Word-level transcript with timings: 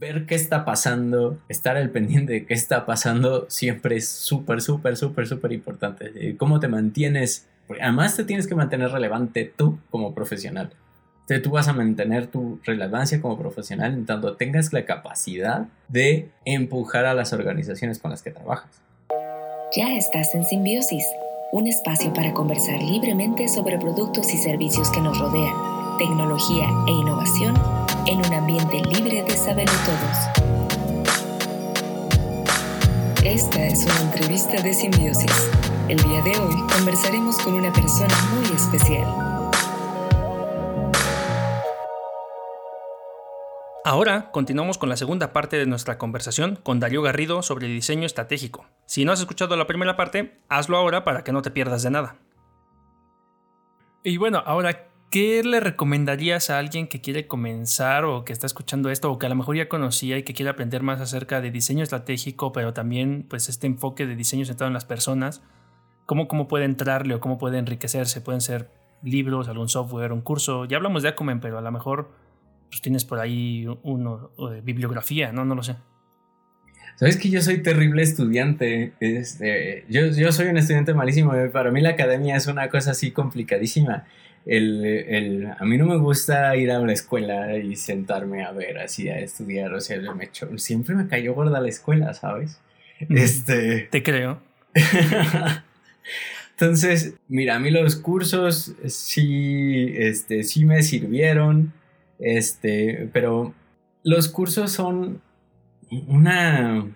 ver 0.00 0.24
qué 0.24 0.34
está 0.34 0.64
pasando, 0.64 1.38
estar 1.48 1.76
al 1.76 1.90
pendiente 1.90 2.32
de 2.32 2.46
qué 2.46 2.54
está 2.54 2.86
pasando, 2.86 3.46
siempre 3.50 3.96
es 3.96 4.08
súper, 4.08 4.62
súper, 4.62 4.96
súper, 4.96 5.26
súper 5.26 5.52
importante. 5.52 6.10
Eh, 6.16 6.36
¿Cómo 6.38 6.58
te 6.58 6.68
mantienes? 6.68 7.46
Porque 7.66 7.82
además 7.82 8.16
te 8.16 8.24
tienes 8.24 8.46
que 8.46 8.54
mantener 8.54 8.90
relevante 8.90 9.52
tú 9.54 9.78
como 9.90 10.14
profesional. 10.14 10.70
Tú 11.44 11.50
vas 11.50 11.68
a 11.68 11.72
mantener 11.72 12.26
tu 12.26 12.58
relevancia 12.64 13.20
como 13.20 13.38
profesional 13.38 13.94
en 13.94 14.04
tanto 14.04 14.34
tengas 14.34 14.72
la 14.72 14.84
capacidad 14.84 15.68
de 15.86 16.28
empujar 16.44 17.04
a 17.04 17.14
las 17.14 17.32
organizaciones 17.32 18.00
con 18.00 18.10
las 18.10 18.22
que 18.22 18.32
trabajas. 18.32 18.82
Ya 19.76 19.96
estás 19.96 20.34
en 20.34 20.42
Simbiosis, 20.42 21.04
un 21.52 21.68
espacio 21.68 22.12
para 22.14 22.34
conversar 22.34 22.82
libremente 22.82 23.46
sobre 23.46 23.78
productos 23.78 24.34
y 24.34 24.38
servicios 24.38 24.90
que 24.90 25.00
nos 25.00 25.20
rodean, 25.20 25.54
tecnología 25.98 26.68
e 26.88 26.90
innovación 26.90 27.54
en 28.10 28.18
un 28.18 28.34
ambiente 28.34 28.82
libre 28.82 29.22
de 29.22 29.36
saberlo 29.36 29.72
todos. 29.86 30.16
Esta 33.24 33.64
es 33.64 33.84
una 33.84 34.00
entrevista 34.00 34.60
de 34.60 34.74
Simbiosis. 34.74 35.48
El 35.88 35.98
día 35.98 36.20
de 36.22 36.36
hoy 36.40 36.56
conversaremos 36.74 37.38
con 37.38 37.54
una 37.54 37.72
persona 37.72 38.12
muy 38.34 38.46
especial. 38.46 39.06
Ahora 43.84 44.32
continuamos 44.32 44.76
con 44.76 44.88
la 44.88 44.96
segunda 44.96 45.32
parte 45.32 45.56
de 45.56 45.66
nuestra 45.66 45.96
conversación 45.96 46.56
con 46.56 46.80
Darío 46.80 47.02
Garrido 47.02 47.42
sobre 47.42 47.68
diseño 47.68 48.06
estratégico. 48.06 48.66
Si 48.86 49.04
no 49.04 49.12
has 49.12 49.20
escuchado 49.20 49.56
la 49.56 49.68
primera 49.68 49.96
parte, 49.96 50.40
hazlo 50.48 50.76
ahora 50.76 51.04
para 51.04 51.22
que 51.22 51.30
no 51.30 51.42
te 51.42 51.52
pierdas 51.52 51.84
de 51.84 51.90
nada. 51.90 52.16
Y 54.02 54.16
bueno, 54.16 54.42
ahora 54.44 54.89
¿qué 55.10 55.42
le 55.42 55.58
recomendarías 55.58 56.50
a 56.50 56.58
alguien 56.58 56.86
que 56.86 57.00
quiere 57.00 57.26
comenzar 57.26 58.04
o 58.04 58.24
que 58.24 58.32
está 58.32 58.46
escuchando 58.46 58.90
esto 58.90 59.10
o 59.10 59.18
que 59.18 59.26
a 59.26 59.28
lo 59.28 59.34
mejor 59.34 59.56
ya 59.56 59.68
conocía 59.68 60.16
y 60.16 60.22
que 60.22 60.32
quiere 60.32 60.50
aprender 60.50 60.82
más 60.82 61.00
acerca 61.00 61.40
de 61.40 61.50
diseño 61.50 61.82
estratégico, 61.82 62.52
pero 62.52 62.72
también 62.72 63.26
pues 63.28 63.48
este 63.48 63.66
enfoque 63.66 64.06
de 64.06 64.14
diseño 64.14 64.44
centrado 64.44 64.68
en 64.68 64.74
las 64.74 64.84
personas? 64.84 65.42
¿Cómo, 66.06 66.28
cómo 66.28 66.48
puede 66.48 66.64
entrarle 66.64 67.14
o 67.14 67.20
cómo 67.20 67.38
puede 67.38 67.58
enriquecerse? 67.58 68.20
Pueden 68.20 68.40
ser 68.40 68.70
libros, 69.02 69.48
algún 69.48 69.68
software, 69.68 70.12
un 70.12 70.20
curso. 70.20 70.64
Ya 70.64 70.76
hablamos 70.76 71.02
de 71.02 71.08
Acumen, 71.08 71.40
pero 71.40 71.58
a 71.58 71.60
lo 71.60 71.70
mejor 71.72 72.10
pues, 72.68 72.80
tienes 72.80 73.04
por 73.04 73.18
ahí 73.18 73.66
uno, 73.82 74.30
bibliografía, 74.62 75.32
¿no? 75.32 75.44
No 75.44 75.56
lo 75.56 75.62
sé. 75.62 75.76
Sabes 76.96 77.16
que 77.16 77.30
yo 77.30 77.40
soy 77.40 77.62
terrible 77.62 78.02
estudiante. 78.02 78.92
Este, 79.00 79.86
yo, 79.88 80.06
yo 80.06 80.32
soy 80.32 80.48
un 80.48 80.58
estudiante 80.58 80.94
malísimo. 80.94 81.32
Para 81.52 81.70
mí 81.70 81.80
la 81.80 81.90
academia 81.90 82.36
es 82.36 82.46
una 82.46 82.68
cosa 82.68 82.90
así 82.90 83.10
complicadísima 83.10 84.04
el, 84.46 84.84
el, 84.84 85.46
a 85.58 85.64
mí 85.64 85.76
no 85.76 85.86
me 85.86 85.96
gusta 85.96 86.56
ir 86.56 86.70
a 86.70 86.78
la 86.78 86.92
escuela 86.92 87.56
y 87.56 87.76
sentarme 87.76 88.44
a 88.44 88.52
ver 88.52 88.78
así 88.78 89.08
a 89.08 89.18
estudiar, 89.18 89.72
o 89.74 89.80
sea, 89.80 89.98
me 90.14 90.30
siempre 90.56 90.94
me 90.94 91.08
cayó 91.08 91.34
gorda 91.34 91.60
la 91.60 91.68
escuela, 91.68 92.14
¿sabes? 92.14 92.60
Este... 93.08 93.88
Te 93.90 94.02
creo. 94.02 94.40
Entonces, 96.52 97.14
mira, 97.28 97.56
a 97.56 97.58
mí 97.58 97.70
los 97.70 97.96
cursos 97.96 98.74
sí, 98.86 99.94
este, 99.96 100.44
sí 100.44 100.66
me 100.66 100.82
sirvieron, 100.82 101.72
este, 102.18 103.08
pero 103.14 103.54
los 104.02 104.28
cursos 104.28 104.70
son 104.70 105.22
una, 106.06 106.86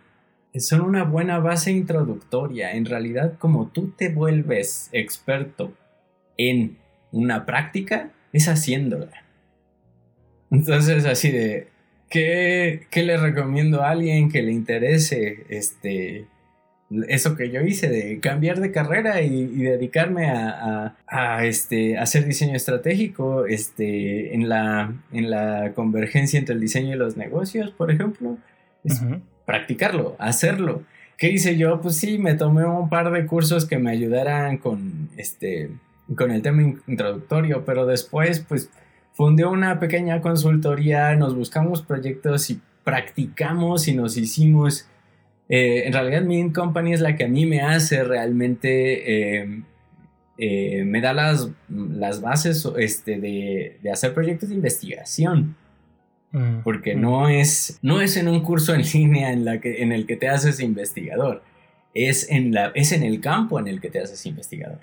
son 0.59 0.83
una 0.83 1.05
buena 1.05 1.39
base 1.39 1.73
introductoria. 1.73 2.73
En 2.73 2.85
realidad, 2.85 3.39
como 3.39 3.69
tú 3.69 3.95
te 3.97 4.11
vuelves 4.11 4.91
experto 4.93 5.73
en 6.37 6.77
una 7.15 7.47
práctica 7.47 8.11
es 8.33 8.49
haciéndola. 8.49 9.25
Entonces, 10.51 11.07
así 11.07 11.31
de, 11.31 11.69
¿qué, 12.11 12.87
¿qué, 12.91 13.03
le 13.05 13.17
recomiendo 13.17 13.83
a 13.83 13.91
alguien 13.91 14.31
que 14.31 14.43
le 14.43 14.53
interese 14.53 15.47
este, 15.49 16.27
eso 17.09 17.37
que 17.37 17.51
yo 17.51 17.63
hice, 17.63 17.89
de 17.89 18.19
cambiar 18.21 18.61
de 18.61 18.73
carrera 18.73 19.23
y, 19.23 19.47
dedicarme 19.47 20.29
a, 20.29 20.97
a, 21.07 21.47
este, 21.47 21.99
hacer 21.99 22.27
diseño 22.27 22.57
estratégico 22.57 23.47
este, 23.47 24.35
en, 24.35 24.49
la, 24.49 24.93
en 25.13 25.31
la 25.31 25.73
convergencia 25.75 26.39
entre 26.39 26.57
el 26.57 26.61
diseño 26.61 26.95
y 26.95 26.99
los 26.99 27.17
negocios, 27.17 27.71
por 27.71 27.91
ejemplo? 27.91 28.37
Es 28.83 29.01
practicarlo, 29.47 30.17
hacerlo. 30.19 30.83
¿Qué 31.17 31.31
hice 31.31 31.57
yo? 31.57 31.81
Pues 31.81 31.97
sí, 31.97 32.19
me 32.19 32.35
tomé 32.35 32.67
un 32.67 32.89
par 32.89 33.13
de 33.13 33.25
cursos 33.25 33.67
que 33.67 33.79
me 33.79 33.93
ayudaran 33.93 34.59
con 34.59 35.11
este 35.17 35.71
con 36.17 36.31
el 36.31 36.43
tema 36.43 36.75
introductorio, 36.87 37.65
pero 37.65 37.87
después 37.87 38.41
pues 38.41 38.71
fundé 39.13 39.45
una 39.45 39.79
pequeña 39.79 40.21
consultoría, 40.21 41.15
nos 41.17 41.35
buscamos 41.35 41.83
proyectos 41.83 42.51
y 42.51 42.61
practicamos 42.83 43.89
y 43.89 43.95
nos 43.95 44.17
hicimos... 44.17 44.89
Eh, 45.49 45.87
en 45.87 45.93
realidad 45.93 46.23
mi 46.23 46.53
company 46.53 46.95
es 46.95 47.01
la 47.01 47.17
que 47.17 47.25
a 47.25 47.29
mí 47.29 47.47
me 47.47 47.61
hace 47.61 48.05
realmente... 48.05 49.41
Eh, 49.41 49.63
eh, 50.37 50.85
me 50.85 51.01
da 51.01 51.13
las, 51.13 51.49
las 51.69 52.21
bases 52.21 52.69
este, 52.77 53.21
de, 53.21 53.79
de, 53.81 53.91
hacer 53.93 54.13
proyectos 54.13 54.49
de 54.49 54.57
investigación. 54.57 55.55
Mm, 56.33 56.63
porque 56.65 56.97
mm. 56.97 57.01
no, 57.01 57.29
es, 57.29 57.79
no 57.83 58.01
es 58.01 58.17
en 58.17 58.27
un 58.27 58.43
curso 58.43 58.75
en 58.75 58.83
línea 58.93 59.33
en, 59.33 59.45
la 59.45 59.61
que, 59.61 59.83
en 59.83 59.93
el 59.93 60.07
que 60.07 60.17
te 60.17 60.29
haces 60.29 60.59
investigador. 60.59 61.45
Es 61.95 62.29
en, 62.31 62.53
la, 62.53 62.73
es 62.75 62.91
en 62.91 63.05
el 63.05 63.21
campo 63.21 63.61
en 63.61 63.69
el 63.69 63.81
que 63.81 63.91
te 63.91 64.01
haces 64.01 64.27
investigador 64.27 64.81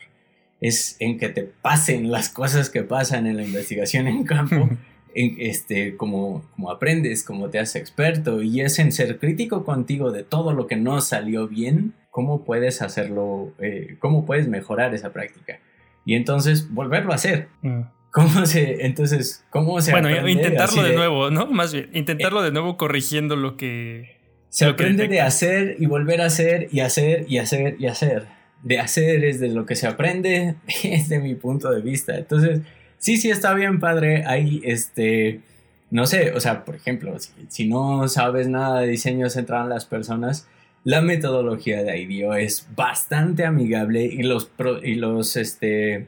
es 0.62 0.96
en 1.00 1.18
que 1.18 1.30
te 1.30 1.44
pasen 1.44 2.12
las 2.12 2.30
cosas 2.30 2.70
que 2.70 2.84
pasan 2.84 3.26
en 3.26 3.36
la 3.36 3.44
investigación 3.44 4.08
en 4.08 4.24
campo, 4.24 4.70
en, 5.16 5.36
este, 5.40 5.98
como, 5.98 6.46
como 6.56 6.72
aprendes, 6.72 7.24
como 7.24 7.50
te 7.50 7.60
haces 7.60 7.82
experto, 7.82 8.44
y 8.44 8.62
es 8.62 8.78
en 8.78 8.92
ser 8.92 9.18
crítico 9.18 9.66
contigo 9.66 10.12
de 10.12 10.24
todo 10.24 10.54
lo 10.54 10.68
que 10.68 10.76
no 10.76 11.02
salió 11.02 11.48
bien, 11.48 11.96
cómo 12.12 12.46
puedes 12.46 12.84
hacerlo, 12.84 13.54
eh, 13.60 13.98
cómo 14.00 14.26
puedes 14.26 14.48
mejorar 14.48 14.94
esa 14.94 15.12
práctica. 15.12 15.60
Y 16.06 16.16
entonces 16.16 16.72
volverlo 16.72 17.12
a 17.12 17.16
hacer. 17.16 17.48
Mm. 17.64 17.82
¿Cómo 18.12 18.46
se, 18.46 18.86
entonces, 18.86 19.46
cómo 19.50 19.80
se 19.80 19.92
Bueno, 19.92 20.28
intentarlo 20.28 20.84
de, 20.84 20.94
nuevo, 20.94 21.32
¿no? 21.32 21.48
Más 21.48 21.74
bien, 21.74 21.90
intentarlo 21.94 22.42
de 22.42 22.52
nuevo 22.52 22.78
corrigiendo 22.78 23.36
lo 23.36 23.56
que... 23.58 24.20
Se 24.50 24.66
aprende 24.66 25.08
de 25.08 25.22
hacer 25.22 25.78
y 25.80 25.86
volver 25.86 26.20
a 26.22 26.26
hacer 26.26 26.68
y 26.74 26.82
hacer 26.82 27.26
y 27.30 27.38
hacer 27.38 27.78
y 27.80 27.86
hacer 27.86 28.28
de 28.64 28.80
hacer, 28.80 29.24
es 29.26 29.40
de 29.40 29.50
lo 29.50 29.66
que 29.66 29.76
se 29.76 29.88
aprende, 29.88 30.56
desde 30.84 31.20
mi 31.20 31.36
punto 31.36 31.72
de 31.72 31.82
vista. 31.82 32.18
Entonces, 32.18 32.62
sí, 32.98 33.18
sí 33.18 33.30
está 33.30 33.54
bien, 33.54 33.80
padre. 33.80 34.24
Hay, 34.26 34.62
este, 34.64 35.42
no 35.90 36.06
sé, 36.06 36.32
o 36.32 36.40
sea, 36.40 36.64
por 36.64 36.76
ejemplo, 36.76 37.16
si, 37.50 37.68
no 37.68 38.08
sabes 38.08 38.48
nada 38.48 38.82
de 38.82 38.88
diseño 38.88 39.30
centrado 39.30 39.64
en 39.64 39.70
las 39.70 39.86
personas, 39.86 40.48
la 40.84 41.02
metodología 41.02 41.84
de 41.84 42.00
IDEO 42.00 42.34
es 42.34 42.68
bastante 42.76 43.46
amigable 43.46 44.06
y 44.06 44.24
los, 44.24 44.50
y 44.84 44.96
los, 44.96 45.36
este, 45.38 46.08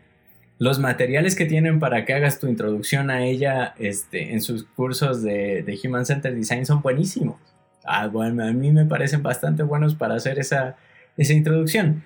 los 0.57 0.79
materiales 0.79 1.35
que 1.35 1.45
tienen 1.45 1.79
para 1.79 2.05
que 2.05 2.13
hagas 2.13 2.39
tu 2.39 2.47
introducción 2.47 3.11
a 3.11 3.25
ella 3.25 3.75
este, 3.77 4.33
en 4.33 4.41
sus 4.41 4.63
cursos 4.63 5.21
de, 5.21 5.63
de 5.63 5.79
Human 5.83 6.05
Centered 6.05 6.35
Design 6.35 6.65
son 6.65 6.81
buenísimos. 6.81 7.35
Ah, 7.83 8.07
bueno, 8.07 8.45
a 8.45 8.51
mí 8.51 8.71
me 8.71 8.85
parecen 8.85 9.21
bastante 9.21 9.63
buenos 9.63 9.95
para 9.95 10.15
hacer 10.15 10.39
esa, 10.39 10.77
esa 11.17 11.33
introducción. 11.33 12.03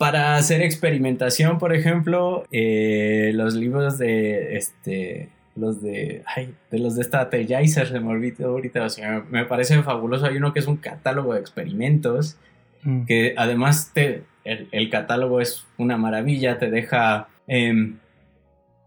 Para 0.00 0.36
hacer 0.36 0.62
experimentación, 0.62 1.58
por 1.58 1.74
ejemplo, 1.74 2.46
eh, 2.50 3.32
los 3.34 3.52
libros 3.52 3.98
de 3.98 4.56
este 4.56 5.28
los 5.54 5.82
de 5.82 6.22
ay, 6.24 6.54
de 6.70 6.78
los 6.78 6.96
de 6.96 7.04
Strategizer 7.04 7.86
se 7.86 8.00
me 8.00 8.08
olvidó 8.08 8.48
ahorita, 8.48 8.82
o 8.82 8.88
sea, 8.88 9.22
me 9.30 9.44
parece 9.44 9.82
fabuloso. 9.82 10.24
Hay 10.24 10.38
uno 10.38 10.54
que 10.54 10.60
es 10.60 10.66
un 10.66 10.78
catálogo 10.78 11.34
de 11.34 11.40
experimentos 11.40 12.38
mm. 12.82 13.04
que 13.04 13.34
además 13.36 13.90
te, 13.92 14.22
el, 14.44 14.88
catálogo 14.88 15.38
es 15.42 15.66
una 15.76 15.98
maravilla, 15.98 16.58
te 16.58 16.70
deja 16.70 17.28
em, 17.46 17.98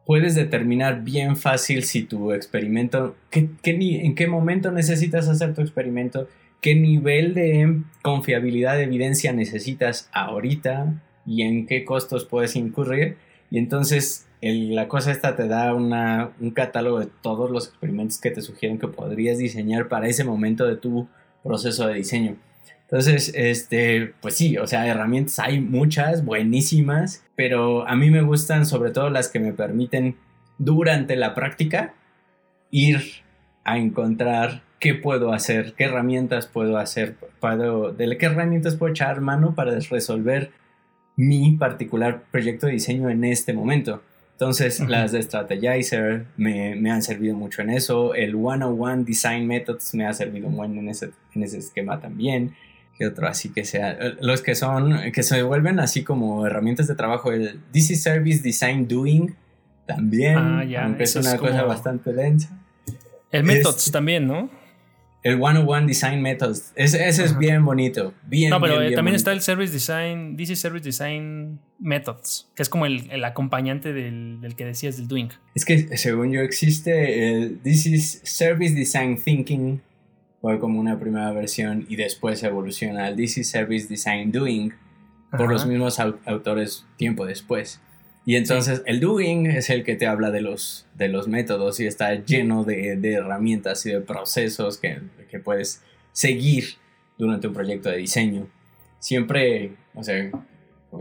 puedes 0.07 0.33
determinar 0.33 1.03
bien 1.03 1.35
fácil 1.35 1.83
si 1.83 2.01
tu 2.01 2.33
experimento, 2.33 3.15
qué, 3.29 3.49
en 3.63 4.15
qué 4.15 4.25
momento 4.25 4.71
necesitas 4.71 5.27
hacer 5.29 5.53
tu 5.53 5.61
experimento, 5.61 6.27
qué 6.63 6.75
nivel 6.75 7.33
de 7.33 7.81
confiabilidad 8.01 8.77
de 8.77 8.83
evidencia 8.83 9.33
necesitas 9.33 10.09
ahorita 10.13 11.03
y 11.25 11.43
en 11.43 11.67
qué 11.67 11.83
costos 11.83 12.25
puedes 12.25 12.55
incurrir. 12.55 13.17
Y 13.51 13.59
entonces 13.59 14.25
la 14.41 14.87
cosa 14.87 15.11
esta 15.11 15.35
te 15.35 15.47
da 15.47 15.73
una, 15.73 16.31
un 16.39 16.51
catálogo 16.51 17.01
de 17.01 17.09
todos 17.21 17.51
los 17.51 17.67
experimentos 17.67 18.17
que 18.17 18.31
te 18.31 18.41
sugieren 18.41 18.79
que 18.79 18.87
podrías 18.87 19.37
diseñar 19.37 19.89
para 19.89 20.07
ese 20.07 20.23
momento 20.23 20.65
de 20.65 20.77
tu 20.77 21.07
proceso 21.43 21.85
de 21.87 21.95
diseño. 21.95 22.37
Entonces, 22.83 23.33
este, 23.35 24.13
pues 24.21 24.35
sí, 24.35 24.57
o 24.57 24.65
sea, 24.65 24.87
herramientas 24.87 25.39
hay 25.39 25.59
muchas, 25.59 26.23
buenísimas, 26.23 27.25
pero 27.35 27.87
a 27.87 27.95
mí 27.95 28.09
me 28.09 28.21
gustan 28.21 28.65
sobre 28.65 28.91
todo 28.91 29.09
las 29.09 29.27
que 29.27 29.39
me 29.39 29.51
permiten 29.51 30.15
durante 30.57 31.17
la 31.17 31.33
práctica 31.33 31.93
ir 32.71 33.01
a 33.65 33.77
encontrar 33.77 34.63
qué 34.83 34.95
puedo 34.95 35.31
hacer, 35.31 35.75
qué 35.77 35.85
herramientas 35.85 36.45
puedo 36.45 36.77
hacer, 36.77 37.15
puedo, 37.39 37.93
de 37.93 38.17
qué 38.17 38.25
herramientas 38.25 38.75
puedo 38.75 38.91
echar 38.91 39.21
mano 39.21 39.55
para 39.55 39.79
resolver 39.79 40.51
mi 41.15 41.53
particular 41.53 42.23
proyecto 42.29 42.65
de 42.67 42.73
diseño 42.73 43.09
en 43.09 43.23
este 43.23 43.53
momento. 43.53 44.03
Entonces, 44.33 44.81
las 44.81 45.13
de 45.13 45.23
Strategizer 45.23 46.25
me, 46.35 46.75
me, 46.75 46.91
han 46.91 47.01
servido 47.01 47.33
mucho 47.33 47.61
en 47.61 47.69
eso. 47.69 48.13
El 48.13 48.33
101 48.33 49.05
Design 49.05 49.47
Methods 49.47 49.95
me 49.95 50.05
ha 50.05 50.13
servido 50.13 50.49
muy 50.49 50.65
en 50.77 50.89
ese, 50.89 51.11
en 51.33 51.43
ese 51.43 51.59
esquema 51.59 52.01
también. 52.01 52.53
¿Qué 52.97 53.07
otro? 53.07 53.25
Así 53.29 53.53
que 53.53 53.63
sea. 53.63 53.97
Los 54.19 54.41
que 54.41 54.53
son, 54.53 55.13
que 55.13 55.23
se 55.23 55.43
vuelven 55.43 55.79
así 55.79 56.03
como 56.03 56.45
herramientas 56.45 56.89
de 56.89 56.95
trabajo. 56.95 57.31
El 57.31 57.61
DC 57.71 57.95
Service 57.95 58.43
Design 58.43 58.89
Doing 58.89 59.33
también. 59.85 60.35
Ah, 60.37 60.65
aunque 60.81 61.03
es 61.03 61.15
una 61.15 61.37
cosa 61.37 61.63
bastante 61.63 62.11
densa. 62.11 62.49
El 63.31 63.45
Methods 63.45 63.89
también, 63.89 64.27
¿no? 64.27 64.62
El 65.23 65.37
101 65.37 65.87
Design 65.87 66.21
Methods. 66.21 66.73
Ese, 66.75 67.07
es 67.07 67.37
bien 67.37 67.63
bonito. 67.63 68.13
Bien, 68.27 68.49
no, 68.49 68.59
pero 68.59 68.75
también 68.93 69.15
está 69.15 69.31
el 69.31 69.41
Service 69.41 69.71
Design, 69.71 70.35
DC 70.35 70.57
Service 70.57 70.83
Design 70.83 71.59
Methods, 71.79 72.51
que 72.55 72.61
es 72.61 72.69
como 72.69 72.85
el, 72.85 73.09
el 73.09 73.23
acompañante 73.23 73.93
del, 73.93 74.41
del, 74.41 74.55
que 74.55 74.65
decías 74.65 74.97
del 74.97 75.07
Doing. 75.07 75.29
Es 75.55 75.63
que 75.63 75.95
según 75.97 76.33
yo 76.33 76.41
existe 76.41 77.31
el 77.31 77.63
DC 77.63 77.97
Service 78.23 78.75
Design 78.75 79.17
Thinking, 79.17 79.81
fue 80.41 80.59
como 80.59 80.77
una 80.77 80.99
primera 80.99 81.31
versión 81.31 81.85
y 81.87 81.95
después 81.95 82.43
evoluciona 82.43 83.05
al 83.05 83.15
DC 83.15 83.45
Service 83.45 83.87
Design 83.87 84.29
Doing 84.33 84.73
por 85.31 85.49
los 85.49 85.65
mismos 85.65 85.99
autores 85.99 86.85
tiempo 86.97 87.25
después. 87.25 87.79
Y 88.25 88.35
entonces 88.37 88.81
el 88.85 88.99
doing 88.99 89.47
es 89.47 89.69
el 89.69 89.83
que 89.83 89.95
te 89.95 90.07
habla 90.07 90.31
de 90.31 90.41
los, 90.41 90.85
de 90.95 91.09
los 91.09 91.27
métodos 91.27 91.79
y 91.79 91.85
está 91.85 92.13
lleno 92.15 92.63
de, 92.63 92.95
de 92.95 93.13
herramientas 93.13 93.85
y 93.85 93.91
de 93.91 93.99
procesos 93.99 94.77
que, 94.77 94.99
que, 95.29 95.39
puedes 95.39 95.81
seguir 96.13 96.75
durante 97.17 97.47
un 97.47 97.53
proyecto 97.53 97.89
de 97.89 97.97
diseño. 97.97 98.47
Siempre, 98.99 99.73
o 99.93 100.03
sea, 100.03 100.31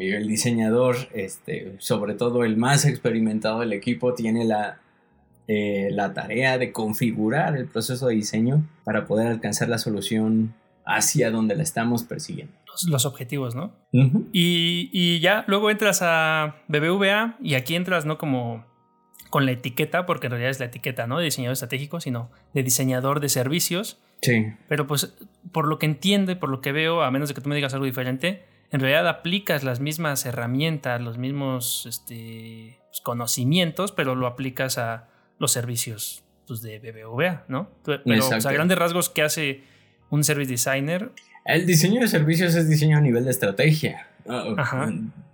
el 0.00 0.26
diseñador, 0.26 0.96
este, 1.14 1.74
sobre 1.78 2.14
todo 2.14 2.44
el 2.44 2.56
más 2.56 2.84
experimentado 2.84 3.60
del 3.60 3.72
equipo, 3.72 4.14
tiene 4.14 4.44
la, 4.44 4.80
eh, 5.46 5.90
la 5.92 6.14
tarea 6.14 6.58
de 6.58 6.72
configurar 6.72 7.56
el 7.56 7.66
proceso 7.66 8.08
de 8.08 8.16
diseño 8.16 8.66
para 8.82 9.06
poder 9.06 9.28
alcanzar 9.28 9.68
la 9.68 9.78
solución 9.78 10.54
hacia 10.84 11.30
donde 11.30 11.54
la 11.56 11.62
estamos 11.62 12.02
persiguiendo 12.02 12.62
los, 12.86 13.06
objetivos, 13.06 13.54
¿no? 13.54 13.72
y, 14.32 15.20
ya 15.20 15.44
luego 15.46 15.70
entras 15.70 16.00
a 16.02 16.56
BBVA 16.68 17.36
y 17.42 17.54
aquí 17.54 17.74
entras 17.74 18.06
no 18.06 18.18
como 18.18 18.64
con 19.30 19.46
la 19.46 19.52
etiqueta, 19.52 20.04
porque 20.04 20.26
en 20.26 20.32
realidad 20.32 20.50
es 20.50 20.60
la 20.60 20.66
etiqueta, 20.66 21.06
¿no? 21.06 21.18
De 21.18 21.24
diseñador 21.24 21.54
estratégico, 21.54 22.00
sino 22.00 22.30
de 22.52 22.62
diseñador 22.62 23.20
de 23.20 23.30
servicios. 23.30 23.98
Sí. 24.20 24.46
Pero 24.68 24.86
pues 24.86 25.14
por 25.52 25.66
lo 25.66 25.78
que 25.78 25.86
entiendo 25.86 26.32
y 26.32 26.34
por 26.34 26.50
lo 26.50 26.60
que 26.60 26.72
veo, 26.72 27.02
a 27.02 27.10
menos 27.10 27.28
de 27.28 27.34
que 27.34 27.40
tú 27.40 27.48
me 27.48 27.54
digas 27.54 27.72
algo 27.72 27.86
diferente, 27.86 28.44
en 28.70 28.80
realidad 28.80 29.08
aplicas 29.08 29.64
las 29.64 29.80
mismas 29.80 30.26
herramientas, 30.26 31.00
los 31.00 31.16
mismos 31.16 31.86
este, 31.86 32.78
pues, 32.88 33.00
conocimientos, 33.00 33.92
pero 33.92 34.14
lo 34.14 34.26
aplicas 34.26 34.76
a 34.76 35.08
los 35.38 35.50
servicios 35.50 36.24
pues, 36.46 36.60
de 36.60 36.78
BBVA, 36.78 37.44
¿no? 37.48 37.70
Pero 37.84 38.02
a 38.04 38.52
grandes 38.52 38.78
rasgos, 38.78 39.08
¿qué 39.08 39.22
hace 39.22 39.64
un 40.12 40.22
service 40.22 40.50
designer? 40.50 41.10
El 41.44 41.66
diseño 41.66 42.02
de 42.02 42.06
servicios 42.06 42.54
es 42.54 42.68
diseño 42.68 42.98
a 42.98 43.00
nivel 43.00 43.24
de 43.24 43.30
estrategia. 43.30 44.06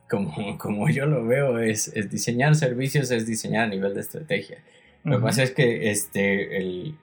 Como, 0.08 0.56
como 0.56 0.88
yo 0.88 1.04
lo 1.04 1.26
veo, 1.26 1.58
es, 1.58 1.92
diseñar 2.10 2.54
servicios, 2.54 3.10
es 3.10 3.26
diseñar 3.26 3.64
a 3.64 3.68
nivel 3.68 3.92
de 3.92 4.00
estrategia. 4.00 4.58
Lo 5.04 5.18
que 5.18 5.22
pasa 5.22 5.42
es 5.42 5.50
que 5.50 5.90
este, 5.90 6.56
el, 6.56 6.94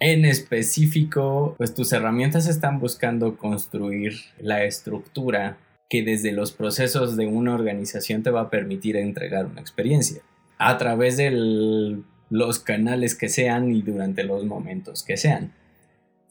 en 0.00 0.24
específico, 0.24 1.54
pues 1.58 1.74
tus 1.74 1.92
herramientas 1.92 2.46
están 2.46 2.78
buscando 2.78 3.36
construir 3.36 4.14
la 4.38 4.64
estructura 4.64 5.58
que 5.90 6.02
desde 6.02 6.32
los 6.32 6.52
procesos 6.52 7.16
de 7.16 7.26
una 7.26 7.54
organización 7.54 8.22
te 8.22 8.30
va 8.30 8.42
a 8.42 8.50
permitir 8.50 8.96
entregar 8.96 9.44
una 9.46 9.60
experiencia 9.60 10.22
a 10.56 10.78
través 10.78 11.16
de 11.16 12.02
los 12.30 12.58
canales 12.60 13.14
que 13.14 13.28
sean 13.28 13.74
y 13.74 13.82
durante 13.82 14.22
los 14.24 14.44
momentos 14.44 15.02
que 15.02 15.16
sean. 15.16 15.52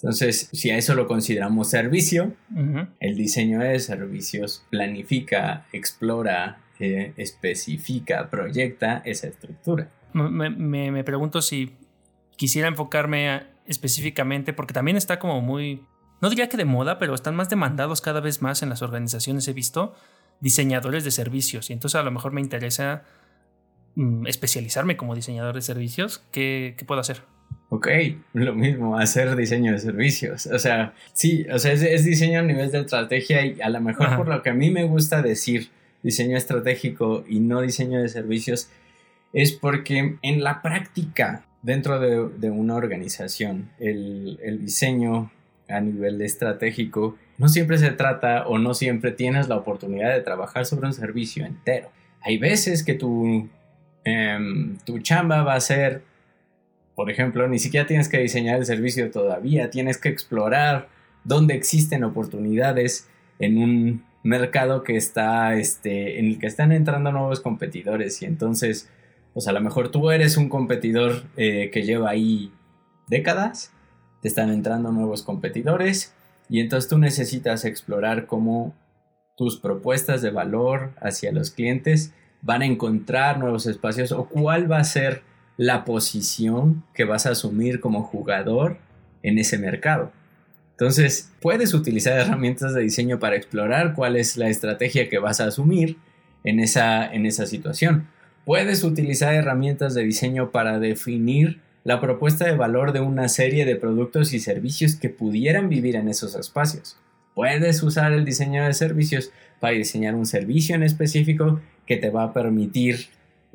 Entonces, 0.02 0.50
si 0.52 0.72
a 0.72 0.78
eso 0.78 0.96
lo 0.96 1.06
consideramos 1.06 1.70
servicio, 1.70 2.34
el 3.00 3.16
diseño 3.16 3.60
de 3.60 3.78
servicios 3.80 4.66
planifica, 4.72 5.68
explora, 5.72 6.58
eh, 6.80 7.14
especifica, 7.18 8.28
proyecta 8.32 9.04
esa 9.06 9.28
estructura. 9.28 9.90
Me, 10.14 10.50
me, 10.50 11.04
pregunto 11.04 11.44
si 11.44 11.76
quisiera 12.36 12.68
enfocarme 12.68 13.44
específicamente, 13.68 14.54
porque 14.54 14.74
también 14.74 14.98
está 14.98 15.20
como 15.20 15.40
muy, 15.40 15.84
no 16.20 16.32
diría 16.32 16.50
que 16.50 16.58
de 16.58 16.66
moda, 16.66 16.98
pero 16.98 17.14
están 17.14 17.36
más 17.36 17.50
demandados 17.50 18.02
cada 18.02 18.22
vez 18.22 18.42
más 18.42 18.64
en 18.64 18.70
las 18.70 18.82
organizaciones, 18.82 19.48
he 19.48 19.54
visto, 19.54 19.94
diseñadores 20.40 21.04
de 21.04 21.12
servicios. 21.12 21.70
Y 21.70 21.74
entonces 21.74 22.00
a 22.00 22.04
lo 22.04 22.10
mejor 22.10 22.32
me 22.32 22.42
interesa 22.42 23.04
mm, 23.94 24.26
especializarme 24.26 24.98
como 24.98 25.14
diseñador 25.14 25.54
de 25.54 25.62
servicios. 25.62 26.24
¿Qué, 26.32 26.74
qué 26.76 26.86
puedo 26.86 27.02
hacer? 27.02 27.22
Ok, 27.70 27.88
lo 28.34 28.54
mismo, 28.54 28.98
hacer 28.98 29.36
diseño 29.36 29.72
de 29.72 29.80
servicios. 29.80 30.48
O 30.48 30.60
sea, 30.60 30.94
sí, 31.14 31.46
o 31.52 31.60
sea, 31.60 31.74
es, 31.74 32.06
diseño 32.06 32.40
a 32.40 32.44
nivel 32.44 32.72
de 32.72 32.80
estrategia 32.80 33.46
y 33.46 33.62
a 33.62 33.70
lo 33.70 33.82
mejor 33.82 34.16
por 34.18 34.28
lo 34.28 34.42
que 34.44 34.50
a 34.50 34.54
mí 34.54 34.70
me 34.70 34.84
gusta 34.84 35.22
decir 35.22 35.70
diseño 36.04 36.36
estratégico 36.36 37.24
y 37.28 37.40
no 37.40 37.62
diseño 37.62 38.02
de 38.02 38.10
servicios 38.10 38.70
es 39.34 39.54
porque 39.54 40.18
en 40.22 40.44
la 40.44 40.62
práctica, 40.62 41.46
dentro 41.62 42.00
de, 42.00 42.50
una 42.50 42.76
organización, 42.76 43.70
el, 43.80 44.40
el, 44.44 44.60
diseño 44.60 45.32
a 45.70 45.80
nivel 45.80 46.22
estratégico 46.22 47.18
no 47.38 47.48
siempre 47.48 47.78
se 47.78 47.92
trata 47.92 48.48
o 48.48 48.58
no 48.58 48.74
siempre 48.74 49.12
tienes 49.12 49.48
la 49.48 49.56
oportunidad 49.56 50.14
de 50.14 50.22
trabajar 50.22 50.66
sobre 50.66 50.88
un 50.88 50.94
servicio 50.94 51.46
entero. 51.46 51.90
Hay 52.22 52.38
veces 52.38 52.84
que 52.84 52.94
tu, 52.94 53.50
em, 54.04 54.78
tu 54.86 55.00
chamba 55.00 55.44
va 55.44 55.56
a 55.56 55.60
ser 55.62 56.04
por 57.02 57.10
ejemplo, 57.10 57.48
ni 57.48 57.58
siquiera 57.58 57.88
tienes 57.88 58.10
que 58.10 58.20
diseñar 58.20 58.60
el 58.60 58.66
servicio 58.68 59.10
todavía, 59.10 59.72
tienes 59.72 59.98
que 59.98 60.10
explorar 60.10 60.88
dónde 61.24 61.56
existen 61.56 62.04
oportunidades 62.04 63.10
en 63.40 63.58
un 63.58 64.04
mercado 64.22 64.84
que 64.84 64.98
está, 64.98 65.56
este, 65.56 66.20
en 66.20 66.28
el 66.28 66.38
que 66.38 66.46
están 66.46 66.72
entrando 66.72 67.12
nuevos 67.12 67.40
competidores. 67.40 68.22
Y 68.22 68.26
entonces, 68.26 68.88
pues 69.34 69.48
a 69.48 69.52
lo 69.52 69.62
mejor 69.62 69.90
tú 69.90 70.12
eres 70.12 70.38
un 70.38 70.48
competidor 70.48 71.24
eh, 71.38 71.72
que 71.74 71.82
lleva 71.82 72.12
ahí 72.12 72.54
décadas, 73.08 73.74
te 74.22 74.28
están 74.28 74.52
entrando 74.52 74.92
nuevos 74.92 75.24
competidores 75.24 76.14
y 76.50 76.60
entonces 76.60 76.88
tú 76.88 77.00
necesitas 77.00 77.66
explorar 77.66 78.28
cómo 78.28 78.76
tus 79.36 79.58
propuestas 79.58 80.22
de 80.22 80.30
valor 80.30 80.92
hacia 81.02 81.32
los 81.32 81.50
clientes 81.50 82.14
van 82.44 82.62
a 82.62 82.68
encontrar 82.68 83.40
nuevos 83.40 83.66
espacios 83.66 84.12
o 84.12 84.26
cuál 84.26 84.72
va 84.72 84.78
a 84.78 84.84
ser 84.84 85.31
la 85.58 85.86
posición 85.86 86.84
que 86.94 87.06
vas 87.06 87.26
a 87.26 87.32
asumir 87.32 87.80
como 87.80 88.04
jugador 88.04 88.78
en 89.24 89.38
ese 89.38 89.58
mercado. 89.58 90.12
Entonces, 90.72 91.32
puedes 91.42 91.74
utilizar 91.74 92.18
herramientas 92.18 92.74
de 92.74 92.82
diseño 92.82 93.20
para 93.20 93.36
explorar 93.36 93.94
cuál 93.94 94.16
es 94.16 94.38
la 94.38 94.50
estrategia 94.50 95.10
que 95.10 95.20
vas 95.20 95.40
a 95.40 95.46
asumir 95.46 95.98
en 96.44 96.60
esa, 96.60 97.06
en 97.14 97.26
esa 97.26 97.46
situación. 97.46 98.08
Puedes 98.46 98.84
utilizar 98.84 99.36
herramientas 99.36 99.94
de 99.94 100.04
diseño 100.04 100.50
para 100.50 100.80
definir 100.80 101.60
la 101.84 102.02
propuesta 102.02 102.46
de 102.46 102.56
valor 102.56 102.94
de 102.94 103.00
una 103.00 103.28
serie 103.28 103.66
de 103.66 103.76
productos 103.76 104.34
y 104.34 104.40
servicios 104.40 104.96
que 104.96 105.10
pudieran 105.10 105.70
vivir 105.70 105.96
en 105.96 106.08
esos 106.08 106.36
espacios. 106.36 106.98
Puedes 107.34 107.82
usar 107.82 108.12
el 108.14 108.26
diseño 108.26 108.66
de 108.66 108.74
servicios 108.74 109.32
para 109.60 109.74
diseñar 109.74 110.16
un 110.16 110.26
servicio 110.26 110.76
en 110.76 110.84
específico 110.84 111.62
que 111.86 111.98
te 111.98 112.10
va 112.10 112.24
a 112.24 112.34
permitir, 112.34 113.08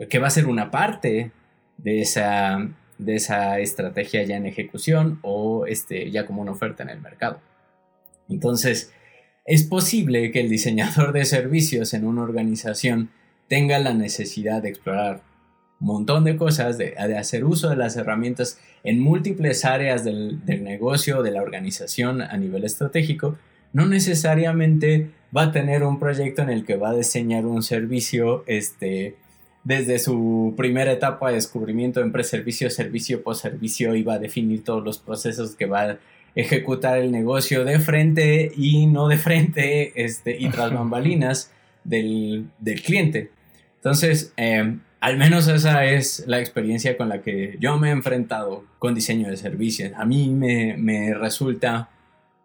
que 0.08 0.18
va 0.18 0.28
a 0.28 0.30
ser 0.30 0.46
una 0.46 0.70
parte 0.70 1.30
de 1.78 2.00
esa, 2.00 2.68
de 2.98 3.16
esa 3.16 3.58
estrategia 3.58 4.22
ya 4.24 4.36
en 4.36 4.46
ejecución 4.46 5.18
o 5.22 5.66
este, 5.66 6.10
ya 6.10 6.26
como 6.26 6.42
una 6.42 6.52
oferta 6.52 6.82
en 6.82 6.90
el 6.90 7.00
mercado. 7.00 7.40
Entonces, 8.28 8.92
es 9.44 9.62
posible 9.62 10.30
que 10.32 10.40
el 10.40 10.48
diseñador 10.48 11.12
de 11.12 11.24
servicios 11.24 11.94
en 11.94 12.06
una 12.06 12.22
organización 12.22 13.10
tenga 13.48 13.78
la 13.78 13.94
necesidad 13.94 14.62
de 14.62 14.70
explorar 14.70 15.22
un 15.80 15.86
montón 15.86 16.24
de 16.24 16.36
cosas, 16.36 16.78
de, 16.78 16.96
hacer 16.96 17.44
uso 17.44 17.68
de 17.68 17.76
las 17.76 17.96
herramientas 17.96 18.58
en 18.82 19.00
múltiples 19.00 19.64
áreas 19.64 20.04
del, 20.04 20.44
del 20.44 20.64
negocio, 20.64 21.22
de 21.22 21.30
la 21.30 21.42
organización 21.42 22.22
a 22.22 22.36
nivel 22.36 22.64
estratégico, 22.64 23.38
no 23.72 23.86
necesariamente 23.86 25.10
va 25.36 25.44
a 25.44 25.52
tener 25.52 25.82
un 25.82 25.98
proyecto 25.98 26.42
en 26.42 26.50
el 26.50 26.64
que 26.64 26.76
va 26.76 26.90
a 26.90 26.96
diseñar 26.96 27.46
un 27.46 27.62
servicio 27.62 28.42
este, 28.46 29.16
desde 29.66 29.98
su 29.98 30.54
primera 30.56 30.92
etapa 30.92 31.28
de 31.28 31.34
descubrimiento 31.34 32.00
en 32.00 32.12
pre-servicio, 32.12 32.70
servicio, 32.70 33.24
post-servicio, 33.24 33.96
iba 33.96 34.14
a 34.14 34.18
definir 34.20 34.62
todos 34.62 34.84
los 34.84 34.98
procesos 34.98 35.56
que 35.56 35.66
va 35.66 35.82
a 35.82 35.98
ejecutar 36.36 36.98
el 36.98 37.10
negocio 37.10 37.64
de 37.64 37.80
frente 37.80 38.52
y 38.56 38.86
no 38.86 39.08
de 39.08 39.18
frente 39.18 40.04
este, 40.04 40.36
y 40.38 40.50
tras 40.50 40.72
bambalinas 40.72 41.50
del, 41.82 42.46
cliente. 42.84 43.32
Entonces, 43.74 44.32
em, 44.36 44.82
al 45.00 45.16
menos 45.16 45.48
esa 45.48 45.84
es 45.84 46.22
la 46.28 46.38
experiencia 46.38 46.96
con 46.96 47.08
la 47.08 47.22
que 47.22 47.56
yo 47.58 47.76
me 47.76 47.88
he 47.88 47.90
enfrentado 47.90 48.64
con 48.78 48.94
diseño 48.94 49.28
de 49.28 49.36
servicios. 49.36 49.90
A 49.96 50.04
mí 50.04 50.28
me, 50.28 50.76
me 50.76 51.12
resulta 51.12 51.90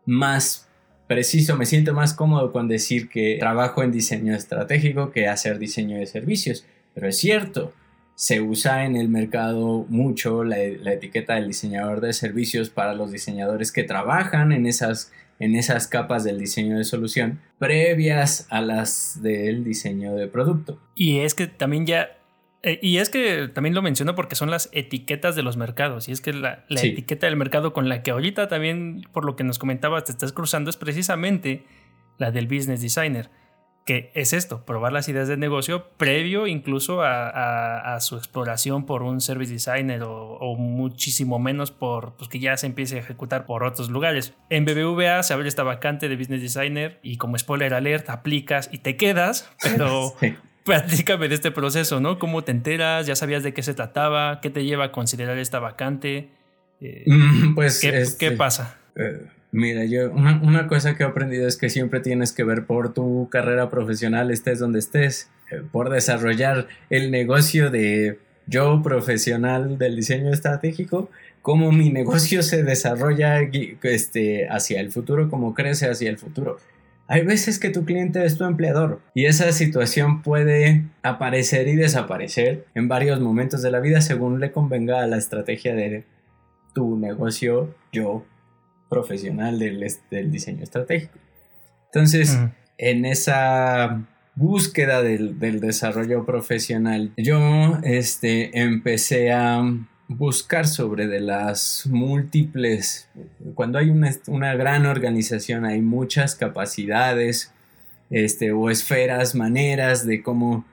más 0.08 0.68
preciso, 1.06 1.56
me 1.56 1.68
siento 1.68 1.94
más 1.94 2.16
cómodo 2.16 2.52
con 2.52 2.68
decir 2.68 3.10
que 3.10 3.38
trabajo 3.40 3.84
en 3.84 3.92
diseño 3.92 4.34
estratégico 4.34 5.12
que 5.12 5.28
hacer 5.28 5.60
diseño 5.60 5.98
de 6.00 6.08
servicios 6.08 6.66
pero 6.94 7.08
es 7.08 7.18
cierto, 7.18 7.74
se 8.16 8.42
usa 8.42 8.86
en 8.86 8.96
el 8.96 9.10
mercado 9.10 9.86
mucho 9.90 10.44
la, 10.44 10.60
etiqueta 10.60 11.36
del 11.36 11.48
diseñador 11.48 12.02
de 12.02 12.14
servicios 12.14 12.70
para 12.70 12.94
los 12.94 13.12
diseñadores 13.12 13.72
que 13.72 13.84
trabajan 13.84 14.52
en 14.52 14.68
esas, 14.68 15.12
en 15.40 15.56
esas 15.56 15.88
capas 15.88 16.24
del 16.24 16.38
diseño 16.38 16.78
de 16.78 16.84
solución 16.84 17.40
previas 17.58 18.46
a 18.50 18.62
las 18.62 19.22
del 19.24 19.64
diseño 19.64 20.14
de 20.14 20.28
producto. 20.28 20.80
Y 20.96 21.20
es 21.20 21.34
que 21.34 21.48
también 21.48 21.88
ya 21.88 22.12
eh, 22.64 22.80
y 22.84 22.98
es 22.98 23.10
que 23.10 23.48
también 23.48 23.74
lo 23.74 23.82
menciono 23.82 24.14
porque 24.14 24.36
son 24.36 24.52
las 24.52 24.70
etiquetas 24.72 25.36
de 25.36 25.42
los 25.42 25.58
mercados. 25.58 26.08
Y 26.08 26.12
es 26.12 26.22
que 26.22 26.32
la, 26.32 26.64
etiqueta 26.70 27.26
del 27.26 27.36
mercado 27.36 27.74
con 27.74 27.90
la 27.90 28.04
que 28.04 28.12
ahorita 28.12 28.48
también, 28.48 29.02
por 29.12 29.26
lo 29.26 29.36
que 29.36 29.44
nos 29.44 29.58
comentabas, 29.58 30.04
te 30.04 30.12
estás 30.12 30.32
cruzando 30.32 30.70
es 30.70 30.78
precisamente 30.78 31.66
la 32.20 32.30
del 32.30 32.46
business 32.46 32.82
designer 32.82 33.32
que 33.86 34.12
es 34.14 34.34
esto, 34.34 34.64
probar 34.64 34.94
las 34.94 35.10
ideas 35.10 35.28
de 35.28 35.38
negocio 35.38 35.88
previo 35.98 36.46
incluso 36.46 37.02
a, 37.02 37.98
su 38.00 38.16
exploración 38.16 38.86
por 38.86 39.04
un 39.04 39.22
service 39.22 39.52
designer 39.52 40.04
o, 40.04 40.56
muchísimo 40.56 41.40
menos 41.40 41.72
por 41.72 42.14
pues, 42.14 42.30
que 42.30 42.40
ya 42.40 42.56
se 42.58 42.68
empiece 42.68 42.98
a 42.98 43.00
ejecutar 43.00 43.46
por 43.46 43.64
otros 43.64 43.90
lugares. 43.90 44.34
En 44.50 44.66
BBVA 44.66 45.24
se 45.24 45.34
abre 45.34 45.48
esta 45.48 45.64
vacante 45.64 46.10
de 46.10 46.16
business 46.16 46.42
designer 46.42 47.00
y 47.02 47.18
como 47.18 47.38
spoiler 47.38 47.74
alert 47.74 48.10
aplicas 48.10 48.70
y 48.72 48.80
te 48.80 48.98
quedas, 48.98 49.50
pero 49.62 50.14
platícame 50.64 51.28
de 51.28 51.36
este 51.36 51.52
proceso, 51.52 52.00
¿no? 52.00 52.20
¿Cómo 52.20 52.44
te 52.44 52.52
enteras? 52.52 53.08
¿Ya 53.08 53.16
sabías 53.16 53.44
de 53.44 53.54
qué 53.54 53.64
se 53.64 53.74
trataba? 53.74 54.42
¿Qué 54.42 54.50
te 54.50 54.64
lleva 54.64 54.86
a 54.86 54.92
considerar 54.92 55.38
esta 55.38 55.60
vacante? 55.60 56.30
Eh, 56.82 57.04
mm, 57.08 57.56
pues, 57.56 57.80
¿qué, 57.80 58.06
¿qué, 58.18 58.32
pasa? 58.32 58.78
Eh, 58.96 59.26
Mira, 59.52 59.84
yo 59.84 60.12
una, 60.12 60.68
cosa 60.68 60.96
que 60.96 61.04
he 61.04 61.06
aprendido 61.06 61.46
es 61.46 61.58
que 61.58 61.70
siempre 61.70 62.00
tienes 62.00 62.32
que 62.32 62.46
ver 62.46 62.66
por 62.66 62.94
tu 62.94 63.28
carrera 63.30 63.70
profesional, 63.70 64.32
estés 64.32 64.60
donde 64.60 64.80
estés, 64.80 65.30
eh, 65.52 65.62
por 65.72 65.90
desarrollar 65.90 66.68
el 66.90 67.12
negocio 67.12 67.70
de 67.70 68.18
yo 68.48 68.82
profesional 68.82 69.78
del 69.78 69.98
diseño 69.98 70.32
estratégico, 70.32 71.10
cómo 71.42 71.72
mi 71.74 71.90
negocio 71.90 72.44
se 72.44 72.64
desarrolla 72.64 73.42
este, 73.84 74.48
hacia 74.48 74.80
el 74.80 74.92
futuro, 74.92 75.30
cómo 75.30 75.54
crece 75.54 75.90
hacia 75.90 76.10
el 76.10 76.18
futuro. 76.18 76.58
Hay 77.08 77.26
veces 77.26 77.60
que 77.60 77.72
tu 77.72 77.84
cliente 77.84 78.24
es 78.24 78.38
tu 78.38 78.46
empleador 78.46 79.02
y 79.14 79.26
esa 79.26 79.52
situación 79.52 80.22
puede 80.22 80.84
aparecer 81.04 81.68
y 81.68 81.76
desaparecer 81.76 82.66
en 82.74 82.88
varios 82.88 83.20
momentos 83.20 83.62
de 83.62 83.72
la 83.72 83.82
vida 83.82 84.00
según 84.00 84.40
le 84.40 84.54
convenga 84.54 85.02
a 85.02 85.08
la 85.08 85.18
estrategia 85.18 85.76
de 85.76 86.06
tu 86.74 86.98
negocio 86.98 87.76
yo 87.92 88.24
profesional 88.92 89.58
del, 89.58 90.32
diseño 90.32 90.64
estratégico. 90.64 91.18
Entonces, 91.86 92.38
en 92.78 93.06
esa 93.06 94.06
búsqueda 94.36 95.02
del, 95.02 95.40
desarrollo 95.62 96.26
profesional, 96.26 97.14
yo 97.16 97.80
este, 97.84 98.60
empecé 98.60 99.32
a 99.32 99.64
buscar 100.10 100.68
sobre 100.68 101.08
de 101.08 101.22
las 101.22 101.88
múltiples, 101.90 103.08
cuando 103.56 103.80
hay 103.80 103.90
una, 103.90 104.12
una 104.28 104.56
gran 104.56 104.86
organización 104.86 105.64
hay 105.64 105.82
muchas 105.82 106.36
capacidades 106.36 107.54
este, 108.10 108.52
o 108.52 108.70
esferas, 108.70 109.36
maneras 109.36 110.06
de 110.06 110.22
cómo 110.22 110.66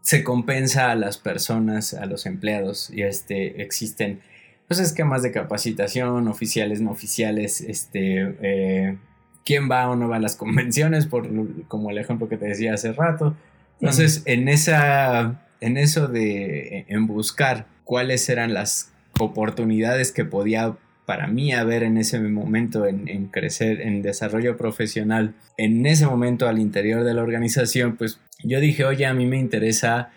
se 0.00 0.24
compensa 0.24 0.90
a 0.90 0.94
las 0.94 1.18
personas, 1.18 1.92
a 1.92 2.06
los 2.06 2.24
empleados, 2.24 2.88
y 2.90 3.02
este, 3.02 3.60
existen 3.60 4.22
pues, 4.68 4.80
esquemas 4.80 5.22
de 5.22 5.32
capacitación, 5.32 6.28
oficiales, 6.28 6.80
no 6.80 6.90
oficiales, 6.90 7.60
este, 7.60 8.34
eh, 8.42 8.96
quién 9.44 9.70
va 9.70 9.90
o 9.90 9.96
no 9.96 10.08
va 10.08 10.16
a 10.16 10.20
las 10.20 10.36
convenciones, 10.42 11.06
por, 11.06 11.28
como 11.68 11.90
el 11.90 11.98
ejemplo 11.98 12.28
que 12.28 12.36
te 12.36 12.46
decía 12.46 12.74
hace 12.74 12.92
rato. 12.92 13.36
Entonces, 13.80 14.22
en, 14.26 14.48
esa, 14.48 15.46
en 15.60 15.76
eso 15.76 16.06
de, 16.06 16.86
en 16.88 17.06
buscar 17.06 17.66
cuáles 17.84 18.28
eran 18.28 18.54
las 18.54 18.92
oportunidades 19.18 20.12
que 20.12 20.24
podía 20.24 20.76
para 21.04 21.26
mí 21.26 21.52
haber 21.52 21.82
en 21.82 21.98
ese 21.98 22.20
momento 22.20 22.86
en, 22.86 23.08
en, 23.08 23.26
crecer, 23.26 23.80
en 23.80 24.02
desarrollo 24.02 24.56
profesional, 24.56 25.34
en 25.58 25.84
ese 25.84 26.06
momento 26.06 26.48
al 26.48 26.60
interior 26.60 27.02
de 27.02 27.12
la 27.12 27.22
organización, 27.22 27.96
pues 27.96 28.20
yo 28.44 28.60
dije, 28.60 28.84
oye, 28.84 29.04
a 29.06 29.14
mí 29.14 29.26
me 29.26 29.38
interesa 29.38 30.10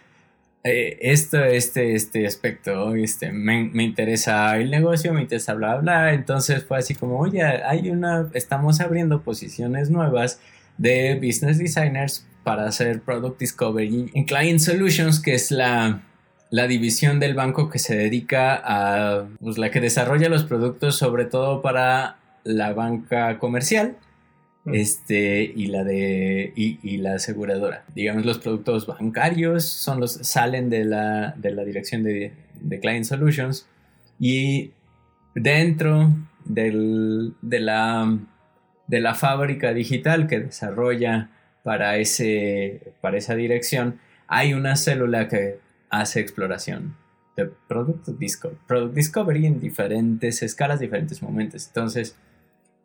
eh, 0.68 0.98
esto, 1.02 1.44
este, 1.44 1.94
este 1.94 2.26
aspecto, 2.26 2.96
este, 2.96 3.32
me, 3.32 3.66
me, 3.66 3.84
interesa 3.84 4.58
el 4.58 4.72
negocio, 4.72 5.14
me 5.14 5.22
interesa 5.22 5.54
bla, 5.54 5.76
bla, 5.76 6.12
entonces 6.12 6.64
fue 6.64 6.80
así 6.80 6.96
como, 6.96 7.20
oye, 7.20 7.44
hay 7.44 7.92
una, 7.92 8.32
estamos 8.34 8.82
abriendo 8.82 9.22
posiciones 9.22 9.92
nuevas 9.92 10.40
de 10.80 11.20
business 11.24 11.60
designers 11.60 12.26
para 12.44 12.66
hacer 12.66 13.02
product 13.02 13.40
discovery 13.40 14.10
en 14.16 14.24
Client 14.24 14.60
Solutions, 14.60 15.20
que 15.20 15.36
es 15.36 15.52
la, 15.52 16.02
la 16.50 16.66
división 16.66 17.20
del 17.20 17.36
banco 17.36 17.70
que 17.70 17.78
se 17.78 17.96
dedica 17.96 18.60
a, 18.66 19.28
pues 19.40 19.60
la 19.60 19.70
que 19.70 19.80
desarrolla 19.80 20.30
los 20.30 20.46
productos 20.46 20.96
sobre 20.96 21.26
todo 21.26 21.62
para 21.62 22.18
la 22.44 22.74
banca 22.74 23.38
comercial 23.38 23.98
este, 24.66 25.44
y 25.44 25.68
la 25.68 25.84
de 25.84 26.52
y, 26.56 26.98
la 26.98 27.16
aseguradora. 27.16 27.86
Digamos, 27.94 28.26
los 28.26 28.40
productos 28.40 28.88
bancarios 28.88 29.66
son 29.66 30.00
los, 30.00 30.14
salen 30.14 30.70
de 30.70 30.86
la, 30.86 31.36
de 31.38 31.52
la 31.52 31.64
dirección 31.64 32.04
de, 32.04 32.34
de, 32.60 32.80
Client 32.80 33.06
Solutions 33.06 33.68
y 34.20 34.72
dentro 35.36 36.14
del, 36.46 37.34
de, 37.42 37.60
la, 37.60 38.18
de 38.88 39.00
la 39.00 39.14
fábrica 39.14 39.74
digital 39.74 40.28
que 40.28 40.40
desarrolla 40.40 41.30
para, 41.64 41.98
ese, 41.98 42.94
para 43.02 43.18
esa 43.18 43.36
dirección, 43.36 44.00
hay 44.28 44.54
una 44.54 44.76
célula 44.76 45.28
que 45.28 45.60
hace 45.90 46.20
exploración 46.20 46.96
de 47.36 47.46
Product 47.68 48.08
Discovery, 48.08 48.60
Product 48.68 48.96
Discovery 48.96 49.46
en 49.46 49.60
diferentes 49.60 50.42
escalas, 50.42 50.80
diferentes 50.80 51.22
momentos. 51.22 51.68
Entonces, 51.68 52.16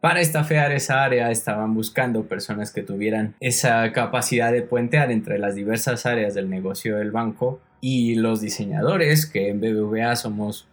para 0.00 0.20
estafear 0.20 0.72
esa 0.72 1.04
área 1.04 1.30
estaban 1.30 1.74
buscando 1.74 2.24
personas 2.24 2.72
que 2.72 2.82
tuvieran 2.82 3.34
esa 3.40 3.92
capacidad 3.92 4.50
de 4.50 4.62
puentear 4.62 5.10
entre 5.10 5.38
las 5.38 5.54
diversas 5.54 6.06
áreas 6.06 6.34
del 6.34 6.48
negocio 6.48 6.96
del 6.96 7.10
banco 7.10 7.60
y 7.80 8.14
los 8.14 8.40
diseñadores, 8.40 9.26
que 9.26 9.48
en 9.48 9.60
BBVA 9.60 10.16
somos 10.16 10.66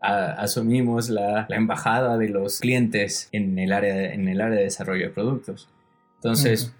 asumimos 0.00 1.08
la, 1.08 1.46
embajada 1.48 2.18
de 2.18 2.28
los 2.28 2.60
clientes 2.60 3.28
en 3.32 3.58
el 3.58 3.72
área, 3.72 4.12
en 4.12 4.28
el 4.28 4.42
área 4.42 4.58
de 4.58 4.64
desarrollo 4.64 5.06
de 5.06 5.10
productos. 5.10 5.68
Entonces, 6.16 6.74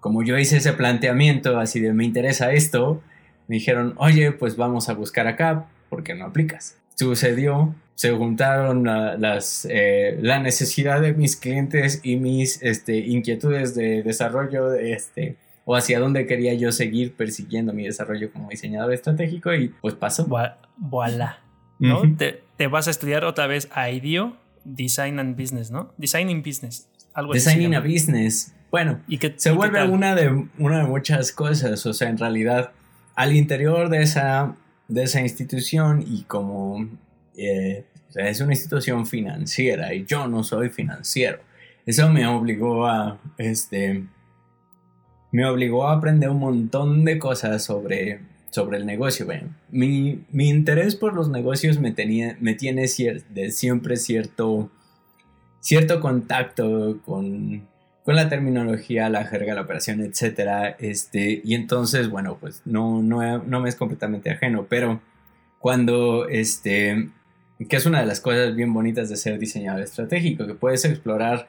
como 0.00 0.22
yo 0.22 0.38
hice 0.38 0.58
ese 0.58 0.74
planteamiento 0.74 1.58
así 1.58 1.80
de 1.80 1.94
me 1.94 2.04
interesa 2.04 2.52
esto, 2.52 3.02
me 3.48 3.56
dijeron, 3.56 3.94
oye, 3.96 4.32
pues 4.32 4.56
vamos 4.56 4.90
a 4.90 4.94
buscar 4.94 5.26
acá, 5.26 5.66
¿por 5.88 6.02
qué 6.02 6.14
no 6.14 6.26
aplicas? 6.26 6.76
Sucedió 6.94 7.74
se 7.96 8.12
juntaron 8.12 8.84
las, 8.84 9.66
eh, 9.70 10.18
la 10.20 10.38
necesidad 10.38 11.00
de 11.00 11.14
mis 11.14 11.34
clientes 11.34 12.00
y 12.02 12.16
mis 12.16 12.62
este, 12.62 12.98
inquietudes 12.98 13.74
de 13.74 14.02
desarrollo 14.02 14.74
este, 14.74 15.36
o 15.64 15.74
hacia 15.74 15.98
dónde 15.98 16.26
quería 16.26 16.52
yo 16.52 16.72
seguir 16.72 17.14
persiguiendo 17.16 17.72
mi 17.72 17.84
desarrollo 17.84 18.30
como 18.30 18.50
diseñador 18.50 18.92
estratégico 18.92 19.54
y 19.54 19.68
pues 19.80 19.94
pasó. 19.94 20.28
Voilà. 20.76 21.38
¿no? 21.78 22.02
te, 22.16 22.42
te, 22.58 22.66
vas 22.66 22.86
a 22.86 22.90
estudiar 22.90 23.24
otra 23.24 23.46
vez 23.46 23.66
IDEO, 23.74 24.36
Design 24.64 25.18
and 25.18 25.40
Business, 25.40 25.70
¿no? 25.70 25.94
Designing 25.96 26.42
Business. 26.42 26.88
Algo 27.14 27.32
Designing 27.32 27.74
a 27.76 27.80
Business. 27.80 28.54
Bueno, 28.70 29.00
¿Y 29.08 29.16
que, 29.16 29.32
se 29.38 29.52
vuelve 29.52 29.82
una 29.88 30.14
de, 30.14 30.48
una 30.58 30.80
de 30.80 30.84
muchas 30.84 31.32
cosas. 31.32 31.86
O 31.86 31.94
sea, 31.94 32.10
en 32.10 32.18
realidad, 32.18 32.72
al 33.14 33.34
interior 33.34 33.88
de 33.88 34.02
esa, 34.02 34.54
de 34.88 35.04
esa 35.04 35.22
institución 35.22 36.04
y 36.06 36.24
como 36.24 36.86
eh, 37.36 37.84
es 38.14 38.40
una 38.40 38.52
institución 38.52 39.06
financiera 39.06 39.94
y 39.94 40.04
yo 40.04 40.26
no 40.26 40.42
soy 40.42 40.70
financiero. 40.70 41.38
Eso 41.84 42.08
me 42.08 42.26
obligó 42.26 42.86
a, 42.86 43.18
este, 43.38 44.04
me 45.32 45.46
obligó 45.46 45.86
a 45.86 45.94
aprender 45.94 46.30
un 46.30 46.40
montón 46.40 47.04
de 47.04 47.18
cosas 47.18 47.62
sobre, 47.62 48.20
sobre 48.50 48.78
el 48.78 48.86
negocio. 48.86 49.26
Bueno, 49.26 49.54
mi, 49.70 50.24
interés 50.32 50.96
por 50.96 51.14
los 51.14 51.28
negocios 51.28 51.78
me, 51.78 51.92
tenía, 51.92 52.36
me 52.40 52.54
tiene 52.54 52.88
siempre 52.88 53.96
cierto, 53.96 54.70
cierto 55.60 56.00
contacto 56.00 57.00
con, 57.04 57.68
con 58.04 58.16
la 58.16 58.28
terminología, 58.28 59.08
la 59.10 59.24
jerga, 59.24 59.54
la 59.54 59.62
operación, 59.62 60.00
etc. 60.00 60.74
Este, 60.78 61.42
y 61.44 61.54
entonces, 61.54 62.08
bueno, 62.08 62.38
pues 62.40 62.62
no, 62.64 63.02
no, 63.02 63.38
no 63.38 63.60
me 63.60 63.68
es 63.68 63.76
completamente 63.76 64.30
ajeno, 64.30 64.66
pero 64.68 65.00
cuando 65.58 66.28
este, 66.28 67.10
que 67.68 67.76
es 67.76 67.86
una 67.86 68.00
de 68.00 68.06
las 68.06 68.20
cosas 68.20 68.54
bien 68.54 68.72
bonitas 68.72 69.08
de 69.08 69.16
ser 69.16 69.38
diseñador 69.38 69.82
estratégico, 69.82 70.46
que 70.46 70.54
puedes 70.54 70.84
explorar 70.84 71.48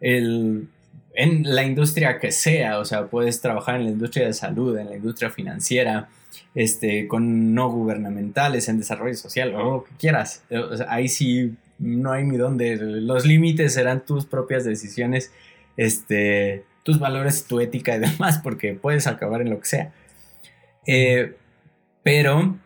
el, 0.00 0.68
en 1.14 1.42
la 1.54 1.64
industria 1.64 2.18
que 2.18 2.32
sea, 2.32 2.78
o 2.78 2.84
sea, 2.84 3.06
puedes 3.06 3.40
trabajar 3.40 3.76
en 3.76 3.84
la 3.84 3.90
industria 3.90 4.26
de 4.26 4.32
salud, 4.32 4.76
en 4.76 4.90
la 4.90 4.96
industria 4.96 5.30
financiera, 5.30 6.08
este, 6.54 7.08
con 7.08 7.54
no 7.54 7.70
gubernamentales, 7.70 8.68
en 8.68 8.78
desarrollo 8.78 9.14
social, 9.14 9.54
o 9.54 9.58
lo 9.58 9.84
que 9.84 9.94
quieras. 9.96 10.42
ahí 10.88 11.08
sí 11.08 11.54
no 11.78 12.12
hay 12.12 12.24
ni 12.24 12.36
dónde. 12.36 12.76
Los 12.76 13.24
límites 13.24 13.74
serán 13.74 14.04
tus 14.04 14.26
propias 14.26 14.64
decisiones, 14.64 15.32
este, 15.76 16.64
tus 16.82 16.98
valores, 16.98 17.46
tu 17.46 17.60
ética 17.60 17.96
y 17.96 18.00
demás, 18.00 18.38
porque 18.38 18.74
puedes 18.74 19.06
acabar 19.06 19.40
en 19.40 19.50
lo 19.50 19.60
que 19.60 19.66
sea. 19.66 19.92
Eh, 20.86 21.34
pero 22.02 22.56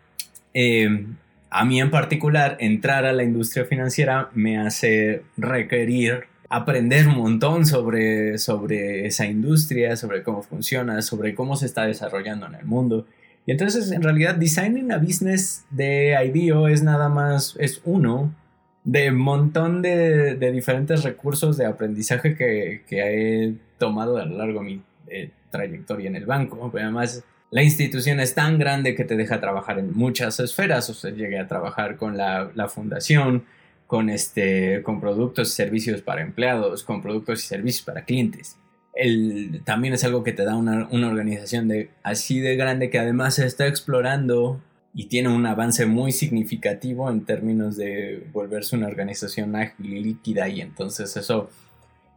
eh, 0.55 1.07
a 1.51 1.65
mí 1.65 1.81
en 1.81 1.91
particular, 1.91 2.57
entrar 2.61 3.05
a 3.05 3.13
la 3.13 3.25
industria 3.25 3.65
financiera 3.65 4.31
me 4.35 4.59
hace 4.59 5.23
requerir 5.37 6.31
aprender 6.51 7.07
un 7.07 7.17
montón 7.17 7.65
sobre, 7.65 8.37
sobre 8.37 9.07
esa 9.07 9.25
industria, 9.25 9.97
sobre 9.97 10.25
cómo 10.25 10.43
funciona, 10.43 11.01
sobre 11.01 11.35
cómo 11.35 11.57
se 11.57 11.67
está 11.67 11.87
desarrollando 11.87 12.47
en 12.47 12.57
el 12.57 12.67
mundo. 12.67 13.07
Y 13.47 13.53
entonces, 13.53 13.91
en 13.93 14.03
realidad, 14.03 14.35
Designing 14.35 14.93
a 14.93 14.99
Business 14.99 15.65
de 15.71 16.17
IDEO 16.27 16.67
es 16.67 16.83
nada 16.83 17.09
más, 17.09 17.57
es 17.59 17.81
uno 17.85 18.35
de 18.83 19.11
un 19.11 19.19
montón 19.19 19.81
de, 19.81 20.35
de, 20.35 20.53
diferentes 20.53 21.05
recursos 21.05 21.57
de 21.57 21.67
aprendizaje 21.67 22.35
que, 22.35 22.83
que, 22.87 22.99
he 23.47 23.55
tomado 23.79 24.17
a 24.19 24.25
lo 24.25 24.37
largo 24.37 24.61
de 24.61 24.65
mi 24.65 24.83
eh, 25.07 25.31
trayectoria 25.51 26.09
en 26.09 26.17
el 26.17 26.27
banco. 26.27 26.71
además, 26.75 27.25
la 27.51 27.63
institución 27.63 28.21
es 28.21 28.35
tan 28.35 28.59
grande 28.59 28.95
que 28.95 29.05
te 29.05 29.17
deja 29.17 29.41
trabajar 29.41 29.79
en 29.79 29.93
muchas 29.93 30.39
esferas. 30.39 30.89
O 30.89 30.95
sea, 30.95 31.11
llegué 31.11 31.39
a 31.39 31.49
trabajar 31.49 31.97
con 31.97 32.17
la, 32.17 32.69
fundación, 32.69 33.45
con, 33.87 34.09
este, 34.09 34.83
con 34.83 35.01
productos 35.01 35.49
y 35.49 35.53
servicios 35.53 36.01
para 36.01 36.23
empleados, 36.23 36.85
con 36.85 37.03
productos 37.03 37.45
y 37.45 37.47
servicios 37.49 37.85
para 37.85 38.05
clientes. 38.05 38.57
El, 38.95 39.63
también 39.65 39.95
es 39.95 40.05
algo 40.05 40.23
que 40.23 40.33
te 40.33 40.45
da 40.45 40.57
una, 40.57 40.89
una, 40.91 41.09
organización 41.09 41.69
de, 41.69 41.91
así 42.03 42.41
de 42.41 42.57
grande 42.57 42.91
que 42.91 42.99
además 42.99 43.35
se 43.35 43.47
está 43.47 43.67
explorando 43.67 44.61
y 44.95 45.07
tiene 45.07 45.29
un 45.29 45.47
avance 45.47 45.87
muy 45.87 46.13
significativo 46.13 47.09
en 47.11 47.25
términos 47.25 47.77
de 47.77 48.27
volverse 48.33 48.77
una 48.77 48.89
organización 48.89 49.55
ágil 49.55 49.95
y 49.95 50.03
líquida 50.03 50.49
y 50.49 50.61
entonces 50.61 51.17
eso 51.17 51.49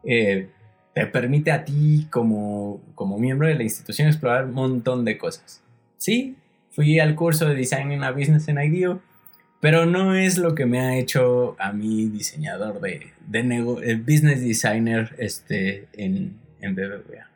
eh, 0.04 0.50
te 0.94 1.06
permite 1.08 1.52
a 1.52 1.66
ti 1.66 2.08
como, 2.10 2.82
como 2.96 3.18
miembro 3.18 3.48
de 3.48 3.56
la 3.56 3.64
institución 3.64 4.08
explorar 4.08 4.46
un 4.46 4.54
montón 4.54 5.06
de 5.06 5.18
cosas. 5.18 5.62
Sí, 5.98 6.36
fui 6.72 7.00
al 7.00 7.16
curso 7.16 7.48
de 7.48 7.56
Design 7.56 7.92
in 7.92 8.04
a 8.04 8.12
Business 8.12 8.48
en 8.48 8.60
IDEO, 8.60 9.02
pero 9.60 9.86
no 9.86 10.14
es 10.14 10.38
lo 10.38 10.56
que 10.56 10.66
me 10.66 10.80
ha 10.82 10.98
hecho 10.98 11.56
a 11.58 11.72
mí 11.72 12.08
diseñador 12.08 12.82
de, 12.82 13.14
de 13.28 13.96
business 13.96 14.42
designer 14.42 15.16
este, 15.18 15.88
en, 15.94 16.38
en 16.60 16.76
BBVA. 16.76 17.30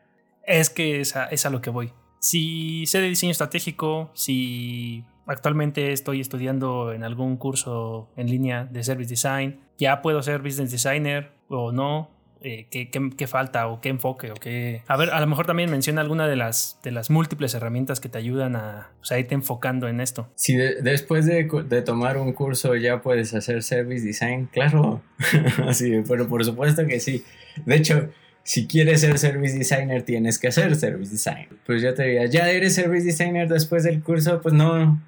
Es 0.46 0.70
que 0.70 1.00
es 1.00 1.16
a, 1.16 1.26
es 1.26 1.46
a 1.46 1.50
lo 1.50 1.62
que 1.62 1.70
voy. 1.70 1.94
Si 2.20 2.86
sé 2.86 3.00
de 3.00 3.08
diseño 3.08 3.32
estratégico, 3.32 4.12
si 4.14 5.06
actualmente 5.26 5.94
estoy 5.94 6.20
estudiando 6.20 6.92
en 6.94 7.04
algún 7.04 7.38
curso 7.38 8.10
en 8.18 8.28
línea 8.28 8.66
de 8.66 8.84
Service 8.84 9.10
Design, 9.10 9.62
ya 9.78 10.02
puedo 10.02 10.22
ser 10.22 10.42
Business 10.42 10.72
Designer 10.72 11.32
o 11.48 11.72
no, 11.72 12.10
eh, 12.42 12.68
¿qué, 12.70 12.90
qué, 12.90 13.10
qué, 13.18 13.28
falta 13.28 13.68
o 13.68 13.82
qué 13.82 13.90
enfoque 13.90 14.32
o 14.32 14.36
qué... 14.36 14.82
A 14.88 14.98
ver, 14.98 15.10
a 15.12 15.20
lo 15.20 15.28
mejor 15.28 15.46
también 15.46 15.70
menciona 15.72 16.02
alguna 16.02 16.28
de 16.28 16.36
las, 16.36 16.80
de 16.84 16.92
las 16.92 17.10
múltiples 17.10 17.54
herramientas 17.54 18.00
que 18.00 18.10
te 18.10 18.18
ayudan 18.18 18.56
a 18.56 18.90
o 19.02 19.06
sea, 19.06 19.20
irte 19.20 19.36
enfocando 19.36 19.88
en 19.88 20.02
esto. 20.02 20.30
Si 20.36 20.56
de, 20.56 20.82
después 20.82 21.26
de, 21.26 21.50
de, 21.68 21.82
tomar 21.82 22.18
un 22.18 22.34
curso 22.34 22.76
ya 22.76 23.02
puedes 23.02 23.34
hacer 23.34 23.64
Service 23.64 24.06
Design, 24.06 24.50
claro, 24.52 25.02
así, 25.68 26.02
pero 26.08 26.28
por 26.28 26.44
supuesto 26.46 26.86
que 26.86 27.00
sí. 27.00 27.24
De 27.66 27.76
hecho, 27.76 28.10
si 28.44 28.68
quieres 28.68 29.02
ser 29.02 29.18
Service 29.18 29.58
Designer 29.58 30.04
tienes 30.04 30.40
que 30.40 30.48
hacer 30.48 30.76
Service 30.76 31.12
Design. 31.12 31.48
Pues 31.66 31.82
yo 31.82 31.94
te 31.94 32.04
diría, 32.04 32.26
ya 32.28 32.50
eres 32.50 32.76
Service 32.76 33.06
Designer 33.06 33.50
después 33.50 33.84
del 33.84 34.02
curso, 34.02 34.42
pues 34.42 34.54
no, 34.54 35.02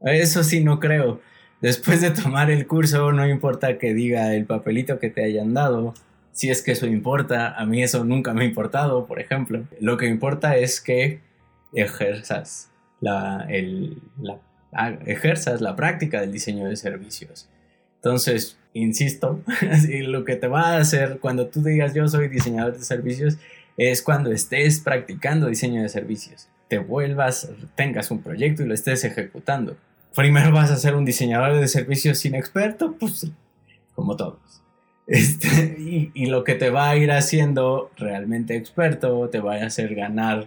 eso 0.00 0.42
sí 0.42 0.64
no 0.64 0.80
creo. 0.80 1.20
Después 1.60 2.00
de 2.00 2.10
tomar 2.10 2.50
el 2.50 2.66
curso, 2.66 3.12
no 3.12 3.28
importa 3.28 3.78
que 3.78 3.92
diga 3.92 4.34
el 4.34 4.46
papelito 4.46 4.98
que 4.98 5.10
te 5.10 5.22
hayan 5.24 5.52
dado, 5.52 5.94
si 6.32 6.50
es 6.50 6.62
que 6.62 6.72
eso 6.72 6.86
importa, 6.86 7.54
a 7.54 7.66
mí 7.66 7.82
eso 7.82 8.04
nunca 8.04 8.32
me 8.32 8.42
ha 8.42 8.46
importado, 8.46 9.06
por 9.06 9.20
ejemplo. 9.20 9.64
Lo 9.80 9.96
que 9.96 10.06
importa 10.06 10.56
es 10.56 10.80
que 10.80 11.20
ejerzas 11.72 12.70
la, 13.00 13.46
la, 14.20 14.38
ah, 14.72 14.92
ejerzas 15.06 15.60
la 15.60 15.76
práctica 15.76 16.20
del 16.20 16.32
diseño 16.32 16.68
de 16.68 16.76
servicios. 16.76 17.48
Entonces, 17.96 18.58
insisto, 18.72 19.40
lo 20.06 20.24
que 20.24 20.36
te 20.36 20.48
va 20.48 20.74
a 20.74 20.78
hacer 20.78 21.18
cuando 21.20 21.48
tú 21.48 21.62
digas 21.62 21.94
yo 21.94 22.08
soy 22.08 22.28
diseñador 22.28 22.76
de 22.76 22.84
servicios 22.84 23.38
es 23.76 24.02
cuando 24.02 24.30
estés 24.30 24.80
practicando 24.80 25.46
diseño 25.46 25.82
de 25.82 25.88
servicios. 25.88 26.48
Te 26.68 26.78
vuelvas, 26.78 27.50
tengas 27.74 28.10
un 28.10 28.22
proyecto 28.22 28.62
y 28.62 28.66
lo 28.66 28.74
estés 28.74 29.04
ejecutando. 29.04 29.76
Primero 30.14 30.52
vas 30.52 30.70
a 30.70 30.76
ser 30.76 30.94
un 30.94 31.04
diseñador 31.04 31.58
de 31.58 31.68
servicios 31.68 32.18
sin 32.18 32.34
experto, 32.34 32.96
pues 32.98 33.30
como 33.94 34.16
todos. 34.16 34.62
Este, 35.10 35.76
y, 35.78 36.12
y, 36.14 36.26
lo 36.26 36.44
que 36.44 36.54
te 36.54 36.70
va 36.70 36.88
a 36.88 36.96
ir 36.96 37.10
haciendo 37.10 37.90
realmente 37.96 38.56
experto, 38.56 39.28
te 39.28 39.40
va 39.40 39.56
a 39.56 39.66
hacer 39.66 39.94
ganar 39.96 40.46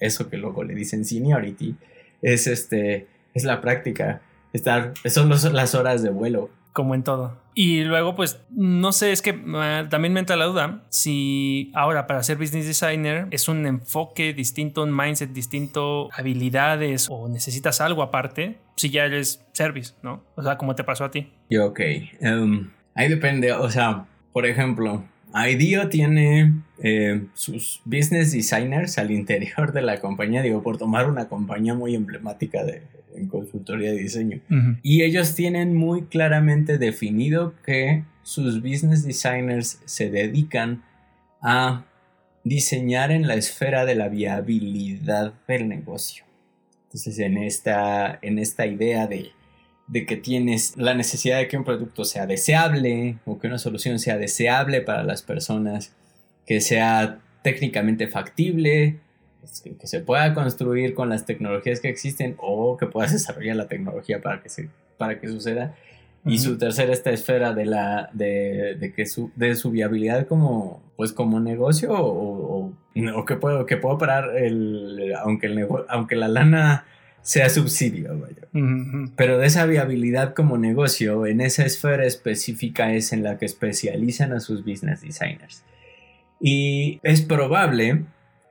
eso 0.00 0.28
que 0.28 0.36
luego 0.36 0.64
le 0.64 0.74
dicen 0.74 1.04
seniority, 1.04 1.76
es, 2.20 2.46
este, 2.46 3.06
es 3.32 3.44
la 3.44 3.60
práctica. 3.60 4.22
Estar, 4.52 4.94
son 5.06 5.28
los, 5.28 5.44
las 5.52 5.74
horas 5.74 6.02
de 6.02 6.10
vuelo. 6.10 6.50
Como 6.72 6.94
en 6.94 7.04
todo. 7.04 7.40
Y 7.54 7.84
luego, 7.84 8.14
pues, 8.14 8.40
no 8.50 8.92
sé, 8.92 9.12
es 9.12 9.22
que 9.22 9.30
uh, 9.30 9.88
también 9.88 10.12
me 10.12 10.20
entra 10.20 10.36
la 10.36 10.44
duda 10.44 10.84
si 10.90 11.70
ahora 11.74 12.06
para 12.06 12.22
ser 12.22 12.36
business 12.36 12.66
designer 12.66 13.28
es 13.30 13.48
un 13.48 13.66
enfoque 13.66 14.34
distinto, 14.34 14.82
un 14.82 14.94
mindset 14.94 15.30
distinto, 15.30 16.10
habilidades 16.12 17.08
o 17.08 17.28
necesitas 17.28 17.80
algo 17.80 18.02
aparte, 18.02 18.58
si 18.76 18.90
ya 18.90 19.06
eres 19.06 19.46
service, 19.52 19.94
¿no? 20.02 20.22
O 20.34 20.42
sea, 20.42 20.58
como 20.58 20.74
te 20.74 20.84
pasó 20.84 21.04
a 21.04 21.10
ti. 21.10 21.32
Yo, 21.48 21.66
ok. 21.66 21.80
Um, 22.20 22.70
Ahí 22.96 23.08
depende, 23.08 23.52
o 23.52 23.70
sea, 23.70 24.06
por 24.32 24.46
ejemplo, 24.46 25.04
IDEO 25.34 25.88
tiene 25.88 26.54
eh, 26.82 27.26
sus 27.34 27.82
business 27.84 28.32
designers 28.32 28.96
al 28.96 29.10
interior 29.10 29.72
de 29.72 29.82
la 29.82 30.00
compañía, 30.00 30.40
digo, 30.40 30.62
por 30.62 30.78
tomar 30.78 31.08
una 31.08 31.28
compañía 31.28 31.74
muy 31.74 31.94
emblemática 31.94 32.64
de, 32.64 32.82
en 33.14 33.28
consultoría 33.28 33.90
de 33.90 33.98
diseño. 33.98 34.40
Uh 34.50 34.54
-huh. 34.54 34.80
Y 34.82 35.02
ellos 35.02 35.34
tienen 35.34 35.74
muy 35.74 36.06
claramente 36.06 36.78
definido 36.78 37.54
que 37.64 38.04
sus 38.22 38.62
business 38.62 39.04
designers 39.04 39.80
se 39.84 40.10
dedican 40.10 40.82
a 41.42 41.84
diseñar 42.44 43.10
en 43.10 43.28
la 43.28 43.34
esfera 43.34 43.84
de 43.84 43.94
la 43.94 44.08
viabilidad 44.08 45.34
del 45.46 45.68
negocio. 45.68 46.24
Entonces, 46.84 47.18
en 47.18 47.36
esta, 47.36 48.18
en 48.22 48.38
esta 48.38 48.66
idea 48.66 49.06
de 49.06 49.32
de 49.86 50.04
que 50.04 50.16
tienes 50.16 50.76
la 50.76 50.94
necesidad 50.94 51.38
de 51.38 51.48
que 51.48 51.56
un 51.56 51.64
producto 51.64 52.04
sea 52.04 52.26
deseable 52.26 53.18
o 53.24 53.38
que 53.38 53.46
una 53.46 53.58
solución 53.58 53.98
sea 53.98 54.18
deseable 54.18 54.80
para 54.80 55.04
las 55.04 55.22
personas, 55.22 55.92
que 56.44 56.60
sea 56.60 57.18
técnicamente 57.42 58.08
factible, 58.08 58.98
que 59.62 59.86
se 59.86 60.00
pueda 60.00 60.34
construir 60.34 60.94
con 60.94 61.08
las 61.08 61.24
tecnologías 61.24 61.80
que 61.80 61.88
existen 61.88 62.34
o 62.38 62.76
que 62.76 62.86
puedas 62.86 63.12
desarrollar 63.12 63.56
la 63.56 63.68
tecnología 63.68 64.20
para 64.20 64.42
que, 64.42 64.48
se, 64.48 64.68
para 64.98 65.20
que 65.20 65.28
suceda. 65.28 65.74
Uh 66.24 66.28
-huh. 66.28 66.32
Y 66.32 66.38
su 66.38 66.58
tercera 66.58 66.92
esta 66.92 67.10
esfera 67.10 67.54
de 67.54 67.66
la 67.66 68.10
de, 68.12 68.74
de, 68.74 68.92
que 68.92 69.06
su, 69.06 69.30
de 69.36 69.54
su 69.54 69.70
viabilidad 69.70 70.26
como 70.26 70.82
pues 70.96 71.12
como 71.12 71.38
negocio 71.38 71.92
o, 71.92 72.64
o, 72.64 72.72
o 73.14 73.24
que 73.24 73.36
puedo 73.36 73.64
que 73.66 73.76
puedo 73.76 73.96
parar 73.98 74.36
el 74.36 75.14
aunque 75.22 75.46
el 75.46 75.68
aunque 75.88 76.16
la 76.16 76.26
lana 76.26 76.84
sea 77.26 77.50
subsidio, 77.50 78.16
vaya. 78.20 78.46
Uh 78.52 78.58
-huh. 78.58 79.12
Pero 79.16 79.38
de 79.38 79.48
esa 79.48 79.66
viabilidad 79.66 80.32
como 80.32 80.58
negocio, 80.58 81.26
en 81.26 81.40
esa 81.40 81.64
esfera 81.64 82.06
específica 82.06 82.92
es 82.92 83.12
en 83.12 83.24
la 83.24 83.36
que 83.36 83.46
especializan 83.46 84.32
a 84.32 84.38
sus 84.38 84.64
business 84.64 85.00
designers. 85.00 85.64
Y 86.40 87.00
es 87.02 87.22
probable 87.22 88.04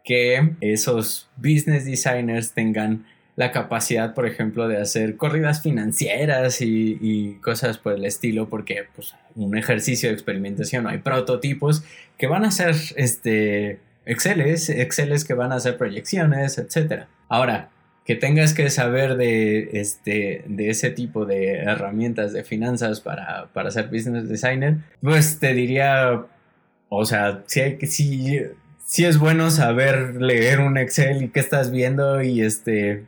que 0.04 0.56
esos 0.60 1.30
business 1.38 1.86
designers 1.86 2.52
tengan 2.52 3.06
la 3.38 3.54
capacidad, 3.54 4.14
por 4.14 4.28
ejemplo, 4.28 4.68
de 4.68 4.78
hacer 4.78 5.16
corridas 5.16 5.62
financieras 5.62 6.60
y, 6.60 6.98
y, 7.00 7.36
cosas 7.36 7.78
por 7.78 7.94
el 7.94 8.04
estilo, 8.04 8.50
porque 8.50 8.88
pues, 8.94 9.16
un 9.36 9.58
ejercicio 9.58 10.10
de 10.10 10.16
experimentación, 10.16 10.86
hay 10.86 10.98
prototipos 10.98 11.86
que 12.18 12.28
van 12.28 12.44
a 12.44 12.52
ser 12.52 12.76
este, 12.98 13.80
Exceles, 14.06 14.70
Exceles 14.70 15.24
que 15.24 15.34
van 15.34 15.54
a 15.54 15.56
hacer 15.56 15.78
proyecciones, 15.78 16.58
etc. 16.58 17.06
Ahora, 17.30 17.70
que 18.06 18.16
tengas 18.16 18.54
que 18.54 18.70
saber 18.70 19.18
de, 19.18 19.70
este, 19.74 20.44
de 20.48 20.70
ese 20.70 20.92
tipo 20.92 21.26
de 21.26 21.56
herramientas 21.56 22.34
de 22.34 22.44
finanzas 22.44 23.02
para, 23.02 23.48
para 23.52 23.72
ser 23.72 23.88
business 23.88 24.30
designer, 24.30 24.78
pues 25.02 25.40
te 25.40 25.54
diría, 25.54 26.24
o 26.90 27.06
sea, 27.06 27.44
si, 27.48 27.62
hay, 27.62 27.80
si, 27.88 28.42
si 28.86 29.06
es 29.06 29.18
bueno 29.18 29.50
saber 29.50 30.22
leer 30.22 30.60
un 30.60 30.78
Excel 30.78 31.24
y 31.24 31.30
qué 31.30 31.40
estás 31.40 31.72
viendo 31.72 32.22
y 32.22 32.42
este, 32.42 33.06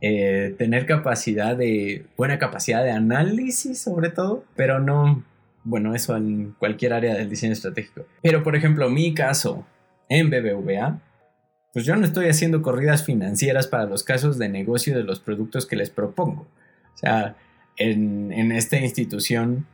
eh, 0.00 0.56
tener 0.58 0.86
capacidad 0.86 1.56
de, 1.56 2.04
buena 2.16 2.40
capacidad 2.40 2.82
de 2.82 2.90
análisis 2.90 3.78
sobre 3.78 4.10
todo, 4.10 4.44
pero 4.56 4.80
no, 4.80 5.22
bueno, 5.62 5.94
eso 5.94 6.16
en 6.16 6.52
cualquier 6.58 6.94
área 6.94 7.14
del 7.14 7.30
diseño 7.30 7.52
estratégico. 7.52 8.06
Pero 8.22 8.42
por 8.42 8.56
ejemplo, 8.56 8.90
mi 8.90 9.14
caso 9.14 9.64
en 10.08 10.30
BBVA, 10.30 11.00
pues 11.76 11.84
yo 11.84 11.94
no 11.94 12.06
estoy 12.06 12.30
haciendo 12.30 12.62
corridas 12.62 13.04
financieras 13.04 13.66
para 13.66 13.84
los 13.84 14.02
casos 14.02 14.38
de 14.38 14.48
negocio 14.48 14.96
de 14.96 15.04
los 15.04 15.20
productos 15.20 15.66
que 15.66 15.76
les 15.76 15.90
propongo. 15.90 16.46
O 16.94 16.96
sea, 16.96 17.36
en, 17.76 18.32
en 18.32 18.50
esta 18.50 18.78
institución, 18.78 19.66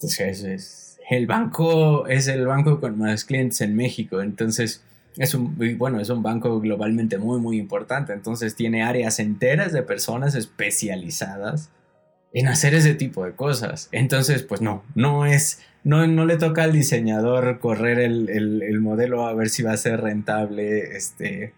pues 0.00 0.18
es, 0.18 0.44
es, 0.44 0.98
el 1.10 1.26
banco 1.26 2.06
es 2.06 2.26
el 2.28 2.46
banco 2.46 2.80
con 2.80 2.96
más 2.96 3.26
clientes 3.26 3.60
en 3.60 3.76
México. 3.76 4.22
Entonces, 4.22 4.82
es 5.18 5.34
un, 5.34 5.54
bueno, 5.76 6.00
es 6.00 6.08
un 6.08 6.22
banco 6.22 6.58
globalmente 6.58 7.18
muy, 7.18 7.38
muy 7.38 7.58
importante. 7.58 8.14
Entonces 8.14 8.56
tiene 8.56 8.82
áreas 8.82 9.18
enteras 9.18 9.74
de 9.74 9.82
personas 9.82 10.34
especializadas 10.34 11.68
en 12.32 12.48
hacer 12.48 12.74
ese 12.74 12.94
tipo 12.94 13.24
de 13.24 13.32
cosas. 13.32 13.88
Entonces, 13.92 14.42
pues 14.42 14.60
no, 14.60 14.84
no 14.94 15.26
es, 15.26 15.60
no, 15.84 16.06
no 16.06 16.26
le 16.26 16.36
toca 16.36 16.64
al 16.64 16.72
diseñador 16.72 17.58
correr 17.58 17.98
el, 17.98 18.28
el 18.28 18.80
modelo 18.80 19.26
a 19.26 19.34
ver 19.34 19.48
si 19.48 19.62
va 19.62 19.72
a 19.72 19.76
ser 19.76 20.00
rentable, 20.00 20.96
este, 20.96 21.52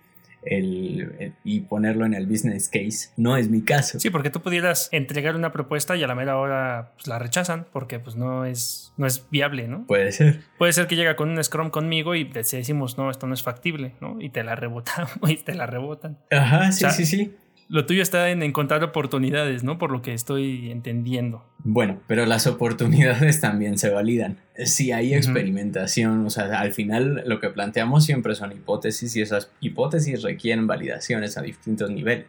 el, 0.47 1.33
y 1.45 1.61
ponerlo 1.61 2.07
en 2.07 2.15
el 2.15 2.27
business 2.27 2.69
case. 2.69 3.11
No 3.17 3.37
es 3.37 3.49
mi 3.49 3.63
caso. 3.63 3.99
Sí, 4.01 4.11
porque 4.11 4.31
tú 4.31 4.41
pudieras 4.41 4.89
entregar 4.93 5.37
una 5.37 5.53
propuesta 5.53 5.97
y 5.97 6.03
a 6.03 6.07
la 6.07 6.15
mera 6.15 6.37
hora 6.37 6.93
pues, 6.97 7.07
la 7.07 7.19
rechazan 7.19 7.67
porque 7.73 7.99
pues 7.99 8.17
no 8.17 8.45
es, 8.45 8.93
no 8.97 9.07
es 9.07 9.29
viable, 9.31 9.69
¿no? 9.69 9.87
Puede 9.87 10.13
ser. 10.13 10.41
Puede 10.59 10.73
ser 10.73 10.87
que 10.87 10.97
llega 10.97 11.17
con 11.17 11.31
un 11.31 11.43
Scrum 11.43 11.71
conmigo 11.71 12.15
y 12.15 12.25
decimos, 12.25 12.99
no, 12.99 13.11
esto 13.11 13.27
no 13.27 13.35
es 13.35 13.43
factible, 13.43 13.95
¿no? 14.01 14.21
Y 14.21 14.31
te 14.31 14.45
la 14.45 14.55
rebotamos 14.55 15.19
y 15.29 15.37
te 15.37 15.55
la 15.55 15.67
rebotan. 15.67 16.19
Ajá, 16.31 16.73
sí, 16.73 16.87
sí, 16.91 17.07
sí 17.07 17.35
lo 17.75 17.87
tuyo 17.87 18.03
está 18.03 18.31
en 18.31 18.45
encontrar 18.45 18.85
oportunidades, 18.85 19.65
¿no? 19.65 19.79
Por 19.79 19.91
lo 19.91 20.01
que 20.01 20.15
estoy 20.15 20.71
entendiendo. 20.71 21.45
Bueno, 21.59 21.99
pero 22.07 22.25
las 22.25 22.47
oportunidades 22.47 23.41
también 23.41 23.79
se 23.79 23.91
validan. 23.91 24.39
Si 24.65 24.93
hay 24.93 25.13
experimentación, 25.13 26.25
o 26.25 26.31
sea, 26.31 26.61
al 26.61 26.73
final 26.73 27.25
lo 27.27 27.41
que 27.41 27.51
planteamos 27.51 28.05
siempre 28.05 28.37
son 28.37 28.53
hipótesis 28.53 29.17
y 29.17 29.23
esas 29.23 29.51
hipótesis 29.61 30.23
requieren 30.23 30.69
validaciones 30.69 31.37
a 31.37 31.43
distintos 31.43 31.91
niveles. 31.91 32.27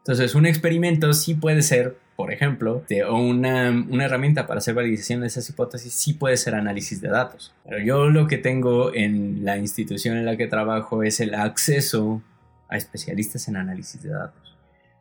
Entonces, 0.00 0.34
un 0.34 0.44
experimento 0.44 1.14
sí 1.14 1.32
puede 1.32 1.62
ser, 1.62 1.96
por 2.14 2.30
ejemplo, 2.30 2.84
o 3.08 3.16
una, 3.16 3.70
una, 3.70 4.04
herramienta 4.04 4.46
para 4.46 4.58
hacer 4.58 4.74
validación 4.74 5.22
de 5.22 5.28
esas 5.28 5.48
hipótesis, 5.48 5.94
sí 5.94 6.12
puede 6.12 6.36
ser 6.36 6.54
análisis 6.54 7.00
de 7.00 7.08
datos. 7.08 7.54
Pero 7.64 7.82
yo 7.82 8.10
lo 8.10 8.26
que 8.26 8.36
tengo 8.36 8.94
en 8.94 9.46
la 9.46 9.56
institución 9.56 10.18
en 10.18 10.26
la 10.26 10.36
que 10.36 10.46
trabajo 10.46 11.02
es 11.02 11.20
el 11.20 11.34
acceso 11.34 12.20
a 12.68 12.76
especialistas 12.76 13.48
en 13.48 13.56
análisis 13.56 14.02
de 14.02 14.10
datos. 14.10 14.47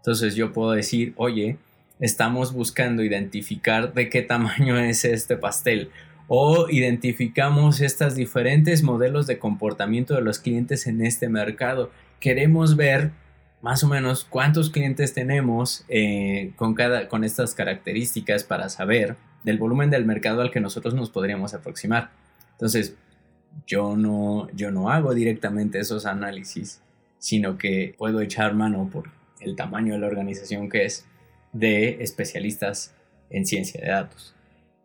Entonces 0.08 0.36
yo 0.36 0.54
puedo 0.54 0.72
decir, 0.72 1.12
oye, 1.18 1.58
estamos 2.00 2.54
buscando 2.54 3.04
identificar 3.04 3.94
de 3.94 4.08
qué 4.08 4.22
tamaño 4.22 4.80
es 4.80 5.04
este 5.04 5.36
pastel 5.36 5.90
o 6.30 6.70
identificamos 6.70 7.82
estos 7.82 8.16
diferentes 8.16 8.84
modelos 8.84 9.28
de 9.28 9.38
comportamiento 9.38 10.16
de 10.16 10.22
los 10.22 10.40
clientes 10.40 10.88
en 10.88 11.06
este 11.06 11.28
mercado. 11.28 11.92
Queremos 12.22 12.78
ver 12.78 13.12
más 13.62 13.84
o 13.84 13.90
menos 13.90 14.24
cuántos 14.24 14.70
clientes 14.70 15.14
tenemos 15.14 15.84
eh, 15.90 16.54
con, 16.56 16.74
cada, 16.74 17.10
con 17.10 17.26
estas 17.26 17.54
características 17.54 18.46
para 18.46 18.70
saber 18.70 19.18
del 19.44 19.58
volumen 19.58 19.90
del 19.90 20.06
mercado 20.06 20.40
al 20.40 20.52
que 20.52 20.62
nosotros 20.62 20.94
nos 20.94 21.10
podríamos 21.10 21.54
aproximar. 21.54 22.12
Entonces, 22.54 22.96
yo 23.66 23.98
no, 23.98 24.48
yo 24.54 24.72
no 24.72 24.90
hago 24.90 25.14
directamente 25.14 25.80
esos 25.80 26.06
análisis, 26.06 26.80
sino 27.20 27.58
que 27.58 27.94
puedo 27.98 28.22
echar 28.22 28.54
mano 28.54 28.90
por 28.90 29.17
el 29.42 29.56
tamaño 29.56 29.94
de 29.94 30.00
la 30.00 30.08
organización 30.08 30.70
que 30.70 30.86
es, 30.86 31.06
de 31.54 32.04
especialistas 32.04 32.94
en 33.30 33.46
ciencia 33.46 33.82
de 33.82 33.88
datos. 33.88 34.34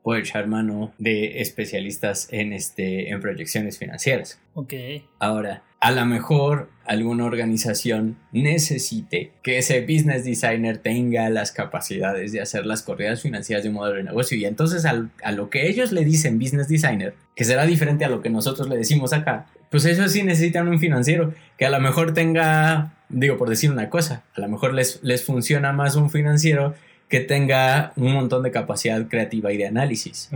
Puedo 0.02 0.18
echar 0.18 0.48
mano 0.48 0.92
de 0.98 1.40
especialistas 1.40 2.28
en, 2.32 2.52
este, 2.52 3.10
en 3.10 3.20
proyecciones 3.20 3.78
financieras. 3.78 4.40
Ok. 4.54 4.74
Ahora, 5.20 5.62
a 5.78 5.92
lo 5.92 6.04
mejor 6.06 6.70
alguna 6.84 7.24
organización 7.24 8.16
necesite 8.32 9.32
que 9.42 9.58
ese 9.58 9.80
business 9.82 10.24
designer 10.24 10.78
tenga 10.78 11.30
las 11.30 11.52
capacidades 11.52 12.32
de 12.32 12.40
hacer 12.40 12.66
las 12.66 12.82
corridas 12.82 13.22
financieras 13.22 13.62
de 13.62 13.68
un 13.68 13.76
modelo 13.76 13.96
de 13.96 14.04
negocio. 14.04 14.36
Y 14.36 14.44
entonces 14.44 14.84
a 14.84 15.32
lo 15.32 15.50
que 15.50 15.68
ellos 15.68 15.92
le 15.92 16.04
dicen 16.04 16.38
business 16.38 16.68
designer, 16.68 17.14
que 17.36 17.44
será 17.44 17.64
diferente 17.64 18.04
a 18.04 18.08
lo 18.08 18.22
que 18.22 18.30
nosotros 18.30 18.68
le 18.68 18.76
decimos 18.76 19.12
acá, 19.12 19.46
pues 19.70 19.84
eso 19.86 20.08
sí 20.08 20.22
necesitan 20.22 20.68
un 20.68 20.78
financiero 20.78 21.32
que 21.56 21.64
a 21.64 21.70
lo 21.70 21.80
mejor 21.80 22.12
tenga 22.12 22.94
digo 23.12 23.36
por 23.36 23.48
decir 23.48 23.70
una 23.70 23.88
cosa, 23.88 24.24
a 24.34 24.40
lo 24.40 24.48
mejor 24.48 24.74
les, 24.74 25.02
les 25.02 25.24
funciona 25.24 25.72
más 25.72 25.96
un 25.96 26.10
financiero 26.10 26.74
que 27.08 27.20
tenga 27.20 27.92
un 27.96 28.14
montón 28.14 28.42
de 28.42 28.50
capacidad 28.50 29.06
creativa 29.06 29.52
y 29.52 29.58
de 29.58 29.66
análisis. 29.66 30.30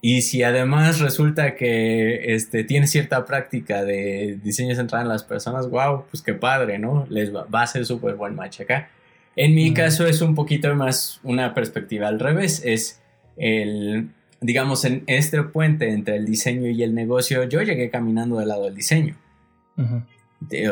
Y 0.00 0.22
si 0.22 0.44
además 0.44 1.00
resulta 1.00 1.56
que 1.56 2.34
este, 2.34 2.62
tiene 2.62 2.86
cierta 2.86 3.24
práctica 3.26 3.82
de 3.82 4.38
diseño 4.40 4.76
centrado 4.76 5.02
en 5.02 5.08
las 5.08 5.24
personas, 5.24 5.68
wow, 5.68 6.04
pues 6.08 6.22
qué 6.22 6.34
padre, 6.34 6.78
¿no? 6.78 7.04
Les 7.10 7.34
va, 7.34 7.46
a 7.50 7.66
ser 7.66 7.84
súper 7.84 8.14
buen 8.14 8.36
match 8.36 8.60
acá. 8.60 8.90
En 9.34 9.56
mi 9.56 9.74
caso 9.74 10.06
es 10.06 10.20
un 10.20 10.36
poquito 10.36 10.72
más 10.76 11.18
una 11.24 11.52
perspectiva 11.52 12.06
al 12.06 12.20
revés, 12.20 12.62
es 12.64 13.02
el, 13.36 14.10
digamos, 14.40 14.84
en 14.84 15.02
este 15.08 15.42
puente 15.42 15.90
entre 15.90 16.14
el 16.14 16.26
diseño 16.26 16.68
y 16.68 16.84
el 16.84 16.94
negocio, 16.94 17.42
yo 17.42 17.60
llegué 17.62 17.90
caminando 17.90 18.38
del 18.38 18.46
lado 18.46 18.66
del 18.66 18.76
diseño 18.76 19.16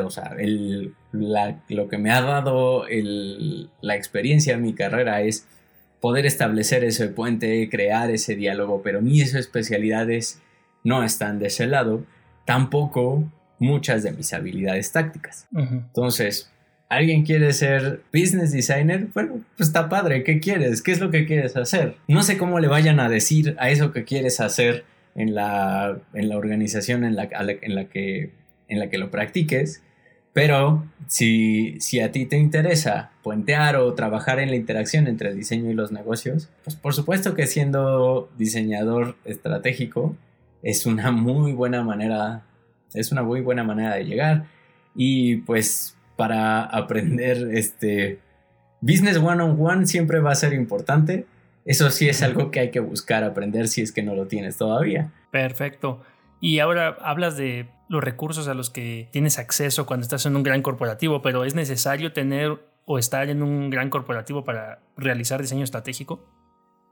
o 0.05 0.11
sea, 0.11 0.35
el, 0.39 0.95
lo 1.13 1.89
que 1.89 1.99
me 1.99 2.11
ha 2.11 2.23
dado 2.23 2.85
la 3.81 3.97
experiencia 3.97 4.55
en 4.55 4.63
mi 4.63 4.75
carrera 4.75 5.23
es 5.23 5.47
poder 6.01 6.27
establecer 6.27 6.85
ese 6.85 7.09
puente, 7.09 7.69
crear 7.71 8.11
ese 8.11 8.35
diálogo, 8.35 8.83
pero 8.83 9.01
mis 9.01 9.35
especialidades 9.35 10.41
no 10.85 11.05
están 11.05 11.39
de 11.39 11.47
ese 11.47 11.67
lado, 11.67 12.05
tampoco 12.45 13.31
muchas 13.59 14.03
de 14.03 14.13
mis 14.13 14.33
habilidades 14.33 14.91
tácticas. 14.91 15.47
Entonces, 15.55 16.51
¿alguien 16.89 17.25
quiere 17.25 17.53
ser 17.53 18.03
business 18.13 18.51
designer? 18.51 19.07
Bueno, 19.15 19.41
pues 19.57 19.69
está 19.69 19.89
padre, 19.89 20.25
¿qué 20.25 20.41
quieres? 20.41 20.83
¿Qué 20.83 20.91
es 20.93 21.01
lo 21.01 21.11
que 21.11 21.25
quieres 21.25 21.57
hacer? 21.57 21.97
No 22.09 22.23
sé 22.25 22.37
cómo 22.37 22.59
le 22.59 22.67
vayan 22.67 22.99
a 22.99 23.09
decir 23.09 23.55
a 23.61 23.71
eso 23.71 23.93
que 23.93 24.05
quieres 24.05 24.41
hacer 24.41 24.85
en 25.15 25.35
la, 25.35 25.99
en 26.15 26.29
la 26.29 26.37
organización 26.37 27.05
en 27.05 27.15
la, 27.15 27.29
en 27.31 27.75
la 27.75 27.85
que 27.85 28.31
en 28.73 28.79
la 28.79 28.89
que 28.89 28.99
lo 28.99 29.11
practiques, 29.11 29.83
pero 30.33 30.85
si, 31.09 31.79
si 31.81 32.01
a 32.01 32.11
ti 32.11 32.27
te 32.27 32.39
interesa 32.39 33.11
puentear 33.23 33.77
o 33.77 33.93
trabajar 33.95 34.39
en 34.39 34.51
la 34.51 34.57
interacción 34.57 35.07
entre 35.07 35.31
el 35.31 35.37
diseño 35.37 35.71
y 35.71 35.75
los 35.75 35.93
negocios, 35.93 36.49
pues 36.65 36.75
por 36.77 36.95
supuesto 36.95 37.35
que 37.35 37.47
siendo 37.47 38.31
diseñador 38.39 39.17
estratégico 39.25 40.17
es 40.63 40.87
una 40.87 41.11
muy 41.11 41.53
buena 41.53 41.83
manera, 41.83 42.43
es 42.95 43.13
una 43.13 43.23
muy 43.23 43.41
buena 43.41 43.65
manera 43.65 43.95
de 43.95 44.05
llegar. 44.05 44.45
Y 44.95 45.37
pues 45.39 45.97
para 46.17 46.63
aprender 46.63 47.51
este 47.53 48.19
business 48.81 49.17
one 49.19 49.43
on 49.43 49.57
one 49.59 49.87
siempre 49.87 50.21
va 50.21 50.33
a 50.33 50.37
ser 50.37 50.55
importante. 50.55 51.27
Eso 51.65 51.91
sí 51.91 52.09
es 52.09 52.23
algo 52.23 52.51
que 52.51 52.61
hay 52.61 52.71
que 52.71 52.81
buscar 52.81 53.23
aprender 53.23 53.69
si 53.69 53.83
es 53.83 53.93
que 53.93 54.03
no 54.03 54.15
lo 54.15 54.27
tienes 54.27 54.57
todavía. 54.57 55.11
Perfecto. 55.31 56.03
Y 56.41 56.59
ahora 56.59 56.97
hablas 57.01 57.37
de 57.37 57.67
los 57.93 58.03
recursos 58.03 58.49
a 58.49 58.55
los 58.55 58.71
que 58.71 59.11
tienes 59.13 59.39
acceso 59.39 59.85
cuando 59.85 60.05
estás 60.05 60.25
en 60.25 60.35
un 60.35 60.43
gran 60.43 60.63
corporativo, 60.63 61.21
pero 61.21 61.45
¿es 61.45 61.55
necesario 61.55 62.15
tener 62.15 62.59
o 62.87 62.99
estar 62.99 63.29
en 63.29 63.43
un 63.43 63.69
gran 63.69 63.91
corporativo 63.91 64.45
para 64.45 64.81
realizar 64.97 65.43
diseño 65.43 65.63
estratégico? 65.63 66.27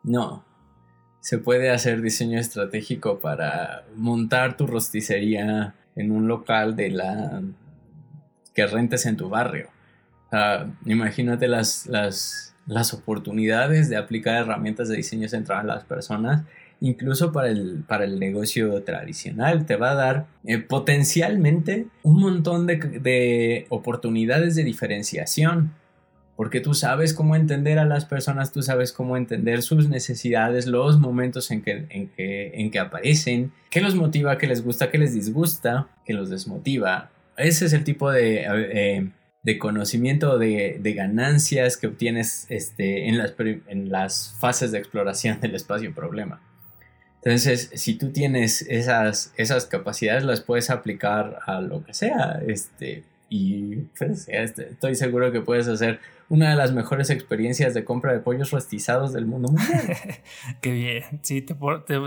No. 0.04 0.44
Se 1.20 1.38
puede 1.38 1.70
hacer 1.70 2.02
diseño 2.02 2.38
estratégico 2.38 3.18
para 3.18 3.84
montar 3.96 4.58
tu 4.58 4.66
rosticería 4.66 5.74
en 5.96 6.12
un 6.12 6.28
local 6.28 6.76
de 6.76 6.90
la 6.90 7.42
que 8.54 8.66
rentes 8.66 9.06
en 9.06 9.16
tu 9.16 9.30
barrio. 9.30 9.70
imagínate 10.84 11.48
las, 11.48 11.86
las, 11.86 12.54
las 12.66 12.92
oportunidades 12.92 13.88
de 13.88 13.96
aplicar 13.96 14.34
herramientas 14.34 14.88
de 14.90 14.98
diseño 14.98 15.30
centrado 15.30 15.62
en 15.62 15.68
las 15.68 15.84
personas 15.84 16.42
incluso 16.80 17.32
para 17.32 17.48
el, 17.48 17.84
para 17.86 18.04
el 18.04 18.18
negocio 18.18 18.82
tradicional. 18.82 19.66
Te 19.66 19.76
va 19.76 19.92
a 19.92 19.94
dar 19.94 20.26
eh, 20.44 20.58
potencialmente 20.58 21.86
un 22.02 22.20
montón 22.20 22.66
de, 22.66 23.66
oportunidades 23.68 24.54
de 24.54 24.64
diferenciación. 24.64 25.74
Porque 26.36 26.60
tú 26.60 26.72
sabes 26.72 27.12
cómo 27.12 27.36
entender 27.36 27.78
a 27.78 27.84
las 27.84 28.06
personas, 28.06 28.50
tú 28.50 28.62
sabes 28.62 28.92
cómo 28.92 29.18
entender 29.18 29.60
sus 29.60 29.90
necesidades, 29.90 30.66
los 30.66 30.98
momentos 30.98 31.50
en 31.50 31.60
que, 31.60 31.86
en 31.90 32.08
que, 32.08 32.52
en 32.54 32.70
que 32.70 32.78
aparecen, 32.78 33.52
qué 33.68 33.82
los 33.82 33.94
motiva, 33.94 34.38
qué 34.38 34.46
les 34.46 34.64
gusta, 34.64 34.90
qué 34.90 34.96
les 34.96 35.12
disgusta, 35.12 35.88
qué 36.06 36.14
los 36.14 36.30
desmotiva. 36.30 37.10
Ese 37.36 37.66
es 37.66 37.74
el 37.74 37.84
tipo 37.84 38.10
de, 38.10 38.46
eh, 38.46 39.10
de 39.42 39.58
conocimiento 39.58 40.38
de, 40.38 40.78
de, 40.80 40.92
ganancias 40.94 41.76
que 41.76 41.88
obtienes 41.88 42.46
este, 42.48 43.08
en, 43.08 43.18
las, 43.18 43.34
en 43.68 43.90
las 43.90 44.34
fases 44.40 44.72
de 44.72 44.78
exploración 44.78 45.40
del 45.42 45.54
espacio 45.54 45.94
problema. 45.94 46.40
Entonces, 47.22 47.70
si 47.74 47.94
tú 47.94 48.10
tienes 48.10 48.62
esas, 48.62 49.32
esas 49.36 49.66
capacidades, 49.66 50.24
las 50.24 50.40
puedes 50.40 50.70
aplicar 50.70 51.40
a 51.46 51.60
lo 51.60 51.84
que 51.84 51.92
sea. 51.92 52.40
Este, 52.46 53.04
y 53.28 53.76
pues, 53.98 54.26
este, 54.28 54.70
estoy 54.70 54.94
seguro 54.94 55.30
que 55.30 55.40
puedes 55.40 55.68
hacer 55.68 56.00
una 56.30 56.50
de 56.50 56.56
las 56.56 56.72
mejores 56.72 57.10
experiencias 57.10 57.74
de 57.74 57.84
compra 57.84 58.12
de 58.12 58.20
pollos 58.20 58.52
rostizados 58.52 59.12
del 59.12 59.26
mundo 59.26 59.48
mundial. 59.48 59.98
Qué 60.62 60.72
bien. 60.72 61.04
Sí, 61.22 61.42
te, 61.42 61.54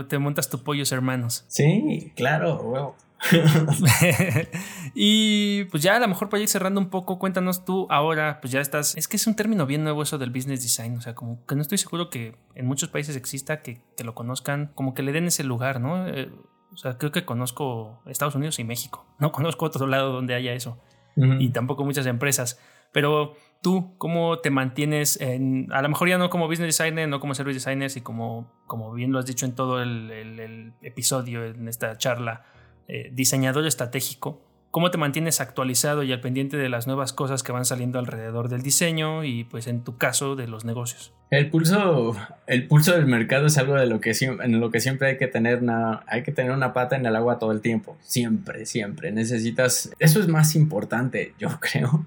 te, 0.08 0.18
montas 0.18 0.48
tu 0.48 0.62
pollos 0.64 0.90
hermanos. 0.92 1.44
Sí, 1.46 2.12
claro, 2.16 2.96
y 4.94 5.64
pues 5.64 5.82
ya 5.82 5.96
a 5.96 6.00
lo 6.00 6.08
mejor 6.08 6.28
para 6.28 6.42
ir 6.42 6.48
cerrando 6.48 6.80
un 6.80 6.90
poco, 6.90 7.18
cuéntanos 7.18 7.64
tú 7.64 7.86
ahora, 7.90 8.40
pues 8.40 8.52
ya 8.52 8.60
estás, 8.60 8.96
es 8.96 9.08
que 9.08 9.16
es 9.16 9.26
un 9.26 9.34
término 9.34 9.66
bien 9.66 9.82
nuevo 9.82 10.02
eso 10.02 10.18
del 10.18 10.30
business 10.30 10.62
design, 10.62 10.96
o 10.96 11.00
sea, 11.00 11.14
como 11.14 11.44
que 11.46 11.54
no 11.54 11.62
estoy 11.62 11.78
seguro 11.78 12.10
que 12.10 12.36
en 12.54 12.66
muchos 12.66 12.88
países 12.88 13.16
exista, 13.16 13.62
que, 13.62 13.80
te 13.96 14.04
lo 14.04 14.14
conozcan, 14.14 14.70
como 14.74 14.94
que 14.94 15.02
le 15.02 15.12
den 15.12 15.26
ese 15.26 15.44
lugar, 15.44 15.80
¿no? 15.80 16.06
Eh, 16.08 16.30
O 16.72 16.76
sea, 16.76 16.98
creo 16.98 17.12
que 17.12 17.24
conozco 17.24 18.02
Estados 18.06 18.34
Unidos 18.34 18.58
y 18.58 18.64
México. 18.64 19.06
No 19.20 19.30
conozco 19.30 19.64
otro 19.64 19.86
lado 19.86 20.12
donde 20.12 20.34
haya 20.34 20.52
eso. 20.54 20.76
Y 21.16 21.50
tampoco 21.50 21.84
muchas 21.84 22.06
empresas. 22.06 22.58
Pero 22.90 23.34
tú, 23.60 23.96
¿cómo 23.98 24.38
te 24.38 24.50
mantienes 24.50 25.20
en, 25.20 25.72
a 25.72 25.82
lo 25.82 25.88
mejor 25.88 26.08
ya 26.08 26.18
no 26.18 26.30
como 26.30 26.46
business 26.46 26.78
designer, 26.78 27.08
no 27.08 27.18
como 27.18 27.34
service 27.34 27.58
designer, 27.58 27.90
y 27.94 28.00
como, 28.02 28.52
como 28.66 28.92
bien 28.92 29.10
lo 29.10 29.18
has 29.18 29.26
dicho 29.26 29.46
en 29.46 29.54
todo 29.54 29.82
el, 29.82 30.72
episodio, 30.82 31.44
en 31.44 31.66
esta 31.66 31.96
charla, 31.96 32.44
eh, 32.88 33.10
diseñador 33.12 33.66
estratégico? 33.66 34.40
cómo 34.74 34.90
te 34.90 34.98
mantienes 34.98 35.40
actualizado 35.40 36.02
y 36.02 36.12
al 36.12 36.20
pendiente 36.20 36.56
de 36.56 36.68
las 36.68 36.88
nuevas 36.88 37.12
cosas 37.12 37.44
que 37.44 37.52
van 37.52 37.64
saliendo 37.64 38.00
alrededor 38.00 38.48
del 38.48 38.62
diseño 38.62 39.22
y 39.22 39.44
pues 39.44 39.68
en 39.68 39.84
tu 39.84 39.98
caso 39.98 40.34
de 40.34 40.48
los 40.48 40.64
negocios. 40.64 41.12
El 41.30 41.48
pulso, 41.48 42.16
el 42.48 42.66
pulso 42.66 42.92
del 42.92 43.06
mercado 43.06 43.46
es 43.46 43.56
algo 43.56 43.74
de 43.74 43.86
lo 43.86 44.00
que, 44.00 44.10
en 44.20 44.58
lo 44.58 44.72
que 44.72 44.80
siempre 44.80 45.10
hay 45.10 45.16
que 45.16 45.28
tener 45.28 45.62
una, 45.62 46.02
hay 46.08 46.24
que 46.24 46.32
tener 46.32 46.50
una 46.50 46.72
pata 46.72 46.96
en 46.96 47.06
el 47.06 47.14
agua 47.14 47.38
todo 47.38 47.52
el 47.52 47.60
tiempo. 47.60 47.96
Siempre, 48.00 48.66
siempre. 48.66 49.12
Necesitas, 49.12 49.92
eso 50.00 50.18
es 50.18 50.26
más 50.26 50.56
importante, 50.56 51.34
yo 51.38 51.50
creo, 51.60 52.04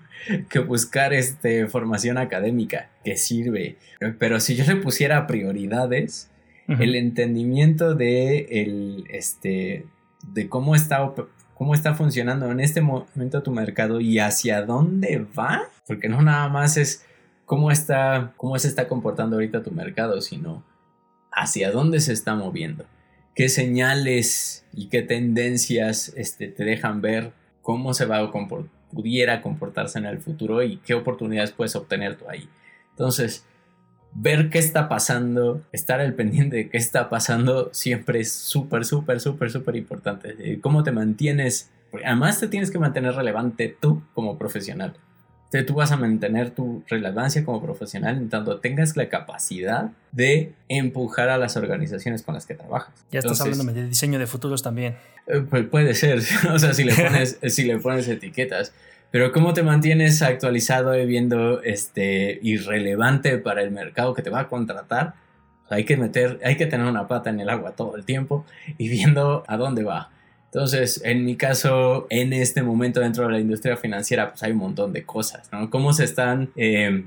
que 0.49 0.59
buscar 0.59 1.13
este, 1.13 1.67
formación 1.67 2.17
académica 2.17 2.89
que 3.05 3.15
sirve. 3.15 3.77
Pero 4.19 4.41
si 4.41 4.57
yo 4.57 4.65
le 4.65 4.75
pusiera 4.75 5.25
prioridades, 5.25 6.29
el 6.67 6.95
entendimiento 6.95 7.95
de 7.95 8.39
el, 8.49 9.05
este, 9.09 9.85
de 10.23 10.49
cómo 10.49 10.75
está 10.75 11.13
cómo 11.57 11.73
está 11.73 11.95
funcionando 11.95 12.51
en 12.51 12.59
este 12.59 12.81
momento 12.81 13.41
tu 13.41 13.51
mercado 13.51 13.99
y 13.99 14.19
hacia 14.19 14.61
dónde 14.61 15.25
va, 15.37 15.63
porque 15.87 16.07
no 16.07 16.21
nada 16.21 16.49
más 16.49 16.77
es 16.77 17.03
cómo 17.45 17.71
está, 17.71 18.33
cómo 18.37 18.59
se 18.59 18.67
está 18.67 18.87
comportando 18.87 19.37
ahorita 19.37 19.63
tu 19.63 19.71
mercado, 19.71 20.21
sino 20.21 20.63
hacia 21.31 21.71
dónde 21.71 21.99
se 21.99 22.13
está 22.13 22.35
moviendo, 22.35 22.85
qué 23.33 23.49
señales 23.49 24.65
y 24.71 24.89
qué 24.89 25.01
tendencias 25.01 26.13
este, 26.15 26.47
te 26.47 26.63
dejan 26.63 27.01
ver 27.01 27.33
cómo 27.63 27.95
se 27.95 28.05
va 28.05 28.19
a 28.19 28.29
comportar, 28.29 28.69
pudiera 28.91 29.41
comportarse 29.41 29.97
en 29.97 30.05
el 30.05 30.19
futuro 30.19 30.61
y 30.61 30.77
qué 30.77 30.93
oportunidades 30.93 31.51
puedes 31.51 31.75
obtener 31.75 32.17
tú 32.17 32.29
ahí. 32.29 32.47
Entonces, 32.91 33.45
ver 34.19 34.49
qué 34.49 34.57
está 34.57 34.89
pasando, 34.89 35.61
estar 35.71 35.99
al 35.99 36.13
pendiente 36.13 36.55
de 36.55 36.69
qué 36.69 36.77
está 36.77 37.07
pasando, 37.09 37.69
siempre 37.71 38.19
es 38.19 38.33
súper, 38.33 38.83
súper, 38.83 39.19
súper, 39.19 39.51
súper 39.51 39.75
importante. 39.75 40.35
Eh, 40.39 40.59
¿Cómo 40.59 40.83
te 40.83 40.91
mantienes? 40.91 41.69
además 42.03 42.39
te 42.39 42.47
tienes 42.47 42.69
que 42.69 42.79
mantener 42.79 43.13
relevante 43.15 43.75
tú 43.79 44.01
como 44.13 44.37
profesional. 44.37 44.93
Entonces, 45.45 45.65
tú 45.65 45.75
vas 45.75 45.93
a 45.93 45.97
mantener 45.97 46.49
tu 46.51 46.83
relevancia 46.89 47.45
como 47.45 47.61
profesional 47.61 48.17
en 48.17 48.27
tanto 48.27 48.59
tengas 48.59 48.97
la 48.97 49.07
capacidad 49.07 49.91
de 50.11 50.51
empujar 50.67 51.29
a 51.29 51.37
las 51.37 51.55
organizaciones 51.55 52.21
con 52.21 52.35
las 52.35 52.45
que 52.45 52.53
trabajas. 52.53 52.93
Ya 53.11 53.19
estás 53.19 53.39
hablando 53.39 53.63
de 53.71 53.87
diseño 53.87 54.19
de 54.19 54.27
futuros 54.27 54.61
también. 54.61 54.97
Pues 55.49 55.65
puede 55.67 55.93
ser, 55.93 56.19
o 56.53 56.59
sea, 56.59 56.73
si 56.73 56.83
le 56.83 56.93
pones, 57.01 57.39
si 57.41 57.63
le 57.63 57.77
pones 57.79 58.09
etiquetas. 58.09 58.73
Pero 59.11 59.31
¿cómo 59.31 59.53
te 59.53 59.63
mantienes 59.63 60.21
actualizado 60.21 60.97
y 60.97 61.05
viendo 61.05 61.61
este 61.61 62.39
irrelevante 62.41 63.37
para 63.37 63.61
el 63.61 63.71
mercado 63.71 64.13
que 64.13 64.21
te 64.21 64.29
va 64.29 64.41
a 64.41 64.47
contratar? 64.47 65.13
Hay 65.69 65.85
que 65.85 65.97
meter, 65.97 66.39
hay 66.43 66.55
que 66.55 66.65
tener 66.65 66.85
una 66.85 67.07
pata 67.07 67.29
en 67.29 67.39
el 67.39 67.49
agua 67.49 67.71
todo 67.71 67.95
el 67.95 68.05
tiempo 68.05 68.45
y 68.77 68.89
viendo 68.89 69.43
a 69.47 69.57
dónde 69.57 69.83
va. 69.83 70.09
Entonces, 70.45 71.01
en 71.03 71.25
mi 71.25 71.35
caso, 71.35 72.07
en 72.09 72.31
este 72.33 72.63
momento 72.63 72.99
dentro 72.99 73.25
de 73.25 73.33
la 73.33 73.39
industria 73.39 73.75
financiera, 73.75 74.29
pues 74.29 74.43
hay 74.43 74.53
un 74.53 74.59
montón 74.59 74.93
de 74.93 75.03
cosas, 75.03 75.49
¿no? 75.51 75.69
¿Cómo 75.69 75.93
se 75.93 76.05
están 76.05 76.49
eh, 76.55 77.03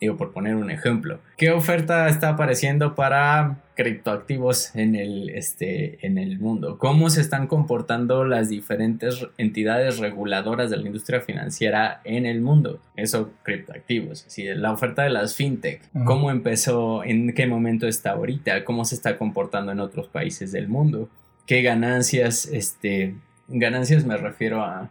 Digo, 0.00 0.16
por 0.16 0.32
poner 0.32 0.56
un 0.56 0.70
ejemplo. 0.70 1.20
¿Qué 1.38 1.50
oferta 1.50 2.08
está 2.08 2.30
apareciendo 2.30 2.94
para 2.94 3.58
criptoactivos 3.76 4.74
en 4.74 4.94
el, 4.94 5.30
este, 5.30 6.04
en 6.06 6.18
el 6.18 6.38
mundo? 6.38 6.78
¿Cómo 6.78 7.08
se 7.08 7.22
están 7.22 7.46
comportando 7.46 8.24
las 8.24 8.50
diferentes 8.50 9.26
entidades 9.38 9.98
reguladoras 9.98 10.70
de 10.70 10.76
la 10.76 10.86
industria 10.86 11.20
financiera 11.20 12.02
en 12.04 12.26
el 12.26 12.42
mundo? 12.42 12.80
Eso, 12.96 13.30
criptoactivos. 13.42 14.26
Así, 14.26 14.44
la 14.44 14.72
oferta 14.72 15.02
de 15.02 15.10
las 15.10 15.34
fintech. 15.34 15.80
¿Cómo 16.04 16.30
empezó? 16.30 17.02
¿En 17.02 17.32
qué 17.32 17.46
momento 17.46 17.86
está 17.86 18.12
ahorita? 18.12 18.64
¿Cómo 18.64 18.84
se 18.84 18.96
está 18.96 19.16
comportando 19.16 19.72
en 19.72 19.80
otros 19.80 20.08
países 20.08 20.52
del 20.52 20.68
mundo? 20.68 21.08
¿Qué 21.46 21.62
ganancias, 21.62 22.46
este, 22.46 23.14
ganancias 23.48 24.04
me 24.04 24.16
refiero 24.16 24.62
a 24.62 24.90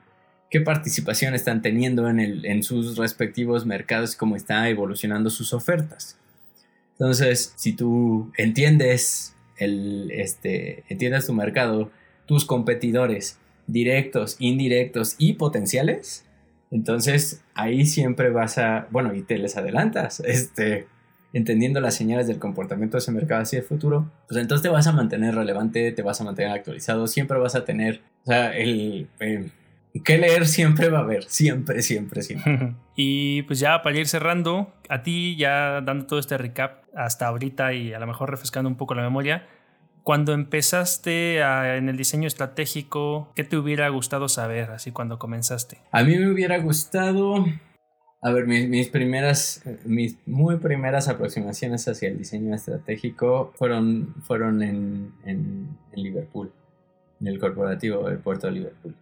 qué 0.49 0.61
participación 0.61 1.33
están 1.33 1.61
teniendo 1.61 2.07
en, 2.09 2.19
el, 2.19 2.45
en 2.45 2.63
sus 2.63 2.97
respectivos 2.97 3.65
mercados, 3.65 4.15
cómo 4.15 4.35
están 4.35 4.65
evolucionando 4.67 5.29
sus 5.29 5.53
ofertas. 5.53 6.17
Entonces, 6.93 7.53
si 7.55 7.73
tú 7.73 8.31
entiendes, 8.37 9.35
el, 9.57 10.11
este, 10.11 10.83
entiendes 10.87 11.25
tu 11.25 11.33
mercado, 11.33 11.91
tus 12.25 12.45
competidores 12.45 13.37
directos, 13.67 14.37
indirectos 14.39 15.15
y 15.17 15.33
potenciales, 15.33 16.25
entonces 16.71 17.41
ahí 17.53 17.85
siempre 17.85 18.29
vas 18.29 18.57
a, 18.57 18.87
bueno, 18.91 19.13
y 19.13 19.23
te 19.23 19.37
les 19.37 19.57
adelantas, 19.57 20.19
este, 20.25 20.87
entendiendo 21.33 21.81
las 21.81 21.95
señales 21.95 22.27
del 22.27 22.39
comportamiento 22.39 22.95
de 22.95 22.99
ese 22.99 23.11
mercado 23.11 23.41
hacia 23.41 23.59
el 23.59 23.65
futuro, 23.65 24.09
pues 24.29 24.39
entonces 24.39 24.63
te 24.63 24.69
vas 24.69 24.87
a 24.87 24.93
mantener 24.93 25.35
relevante, 25.35 25.91
te 25.91 26.01
vas 26.01 26.21
a 26.21 26.23
mantener 26.23 26.51
actualizado, 26.51 27.07
siempre 27.07 27.37
vas 27.39 27.55
a 27.55 27.65
tener, 27.65 28.01
o 28.23 28.27
sea, 28.27 28.55
el 28.55 29.09
que 30.01 30.17
leer 30.17 30.45
siempre 30.45 30.89
va 30.89 30.99
a 30.99 31.01
haber, 31.01 31.23
siempre, 31.23 31.81
siempre, 31.81 32.21
siempre. 32.21 32.75
y 32.95 33.43
pues 33.43 33.59
ya 33.59 33.81
para 33.81 33.97
ir 33.97 34.07
cerrando, 34.07 34.73
a 34.89 35.03
ti 35.03 35.35
ya 35.37 35.81
dando 35.81 36.05
todo 36.05 36.19
este 36.19 36.37
recap 36.37 36.83
hasta 36.95 37.27
ahorita 37.27 37.73
y 37.73 37.93
a 37.93 37.99
lo 37.99 38.07
mejor 38.07 38.29
refrescando 38.29 38.69
un 38.69 38.75
poco 38.75 38.93
la 38.93 39.03
memoria, 39.03 39.47
cuando 40.03 40.33
empezaste 40.33 41.39
en 41.39 41.89
el 41.89 41.97
diseño 41.97 42.27
estratégico, 42.27 43.31
¿qué 43.35 43.43
te 43.43 43.57
hubiera 43.57 43.89
gustado 43.89 44.29
saber 44.29 44.69
así 44.69 44.91
cuando 44.91 45.17
comenzaste? 45.17 45.79
A 45.91 46.03
mí 46.03 46.15
me 46.17 46.29
hubiera 46.29 46.59
gustado, 46.59 47.43
a 48.21 48.31
ver, 48.31 48.45
mis, 48.45 48.89
primeras, 48.89 49.63
mis 49.83 50.17
muy 50.27 50.57
primeras 50.57 51.07
aproximaciones 51.07 51.87
hacia 51.87 52.09
el 52.09 52.19
diseño 52.19 52.53
estratégico 52.53 53.51
fueron, 53.55 54.13
fueron 54.21 54.61
en, 54.61 55.13
en 55.23 55.75
Liverpool, 55.95 56.51
en 57.19 57.27
el 57.27 57.39
corporativo 57.39 58.07
del 58.07 58.19
puerto 58.19 58.45
de 58.45 58.53
Liverpool. 58.53 58.95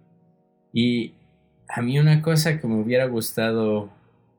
Y 0.74 1.14
a 1.70 1.82
mí 1.82 2.00
una 2.00 2.22
cosa 2.22 2.60
que 2.60 2.68
me 2.68 2.82
hubiera 2.82 3.06
gustado 3.06 3.90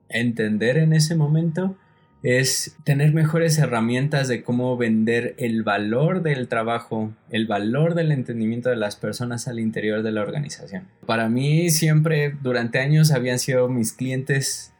entender 0.08 0.76
en 0.76 0.92
ese 0.92 1.14
momento 1.14 1.76
es 2.24 2.74
tener 2.84 3.12
mejores 3.12 3.58
herramientas 3.58 4.28
de 4.28 4.42
cómo 4.42 4.78
vender 4.78 5.34
el 5.36 5.62
valor 5.62 6.22
del 6.22 6.48
trabajo, 6.48 7.12
el 7.30 7.46
valor 7.46 7.94
del 7.94 8.12
entendimiento 8.12 8.70
de 8.70 8.76
las 8.76 8.96
personas 8.96 9.46
al 9.46 9.60
interior 9.60 10.02
de 10.02 10.10
la 10.10 10.22
organización. 10.22 10.88
Para 11.06 11.28
mí 11.28 11.68
siempre 11.68 12.34
durante 12.42 12.78
años 12.78 13.12
habían 13.12 13.38
sido 13.38 13.68
mis 13.68 13.92
clientes 13.92 14.72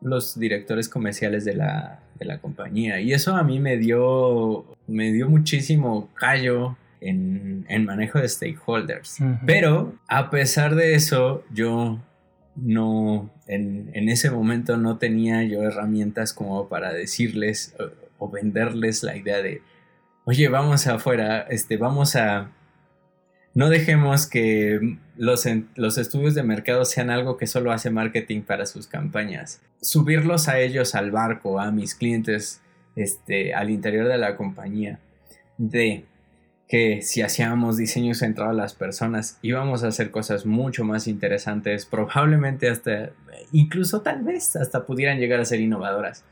los 0.00 0.38
directores 0.38 0.88
comerciales 0.88 1.44
de 1.44 1.54
la, 1.54 2.00
de 2.18 2.24
la 2.24 2.38
compañía 2.38 3.00
y 3.00 3.12
eso 3.12 3.36
a 3.36 3.44
mí 3.44 3.60
me 3.60 3.76
dio, 3.76 4.66
me 4.88 5.12
dio 5.12 5.28
muchísimo 5.28 6.08
callo 6.14 6.76
en, 7.00 7.84
manejo 7.84 8.18
de 8.18 8.28
stakeholders. 8.28 9.18
Pero 9.46 9.94
a 10.08 10.30
pesar 10.30 10.74
de 10.74 10.94
eso, 10.94 11.44
yo 11.52 12.00
no, 12.56 13.30
en, 13.46 14.08
ese 14.08 14.30
momento 14.30 14.76
no 14.76 14.98
tenía 14.98 15.42
yo 15.44 15.62
herramientas 15.62 16.32
como 16.32 16.68
para 16.68 16.92
decirles 16.92 17.74
o, 18.18 18.30
venderles 18.30 19.02
la 19.02 19.16
idea 19.16 19.40
de, 19.42 19.62
oye, 20.24 20.48
vamos 20.48 20.86
afuera, 20.86 21.42
este, 21.48 21.76
vamos 21.76 22.16
a... 22.16 22.50
No 23.54 23.70
dejemos 23.70 24.26
que 24.26 24.98
los, 25.16 25.44
los 25.74 25.98
estudios 25.98 26.34
de 26.34 26.42
mercado 26.42 26.84
sean 26.84 27.10
algo 27.10 27.36
que 27.36 27.46
solo 27.46 27.72
hace 27.72 27.90
marketing 27.90 28.42
para 28.42 28.66
sus 28.66 28.86
campañas. 28.86 29.60
Subirlos 29.80 30.48
a 30.48 30.60
ellos 30.60 30.94
al 30.94 31.10
barco, 31.10 31.58
a 31.58 31.72
mis 31.72 31.94
clientes, 31.94 32.60
este, 32.94 33.54
al 33.54 33.70
interior 33.70 34.06
de 34.06 34.18
la 34.18 34.36
compañía. 34.36 35.00
De, 35.56 36.04
que 36.68 37.00
si 37.00 37.22
hacíamos 37.22 37.78
diseño 37.78 38.14
centrado 38.14 38.50
a 38.50 38.54
las 38.54 38.74
personas 38.74 39.38
íbamos 39.40 39.82
a 39.82 39.88
hacer 39.88 40.10
cosas 40.10 40.44
mucho 40.44 40.84
más 40.84 41.08
interesantes, 41.08 41.86
probablemente 41.86 42.68
hasta, 42.68 43.10
incluso 43.52 44.02
tal 44.02 44.22
vez 44.22 44.54
hasta 44.54 44.84
pudieran 44.84 45.18
llegar 45.18 45.40
a 45.40 45.46
ser 45.46 45.60
innovadoras. 45.60 46.24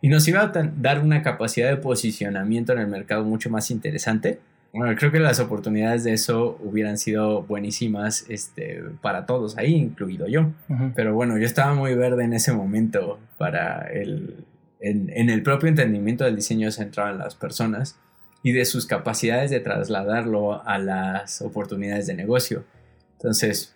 Y 0.00 0.08
nos 0.08 0.26
iba 0.26 0.40
a 0.40 0.52
dar 0.76 1.00
una 1.00 1.22
capacidad 1.22 1.68
de 1.68 1.76
posicionamiento 1.76 2.72
en 2.72 2.78
el 2.78 2.88
mercado 2.88 3.24
mucho 3.24 3.50
más 3.50 3.70
interesante. 3.70 4.40
Bueno, 4.72 4.96
creo 4.96 5.12
que 5.12 5.20
las 5.20 5.38
oportunidades 5.38 6.02
de 6.02 6.12
eso 6.12 6.58
hubieran 6.62 6.96
sido 6.96 7.42
buenísimas 7.42 8.24
este, 8.28 8.82
para 9.00 9.26
todos, 9.26 9.58
ahí 9.58 9.74
incluido 9.74 10.26
yo. 10.28 10.50
Pero 10.94 11.14
bueno, 11.14 11.38
yo 11.38 11.44
estaba 11.44 11.74
muy 11.74 11.94
verde 11.94 12.24
en 12.24 12.32
ese 12.32 12.52
momento 12.52 13.20
para 13.36 13.82
el, 13.92 14.44
en, 14.80 15.10
en 15.14 15.28
el 15.28 15.42
propio 15.42 15.68
entendimiento 15.68 16.24
del 16.24 16.36
diseño 16.36 16.70
centrado 16.70 17.10
en 17.12 17.18
las 17.18 17.34
personas 17.34 17.96
y 18.42 18.52
de 18.52 18.64
sus 18.64 18.86
capacidades 18.86 19.50
de 19.50 19.60
trasladarlo 19.60 20.66
a 20.66 20.78
las 20.78 21.42
oportunidades 21.42 22.06
de 22.06 22.14
negocio. 22.14 22.64
Entonces, 23.12 23.74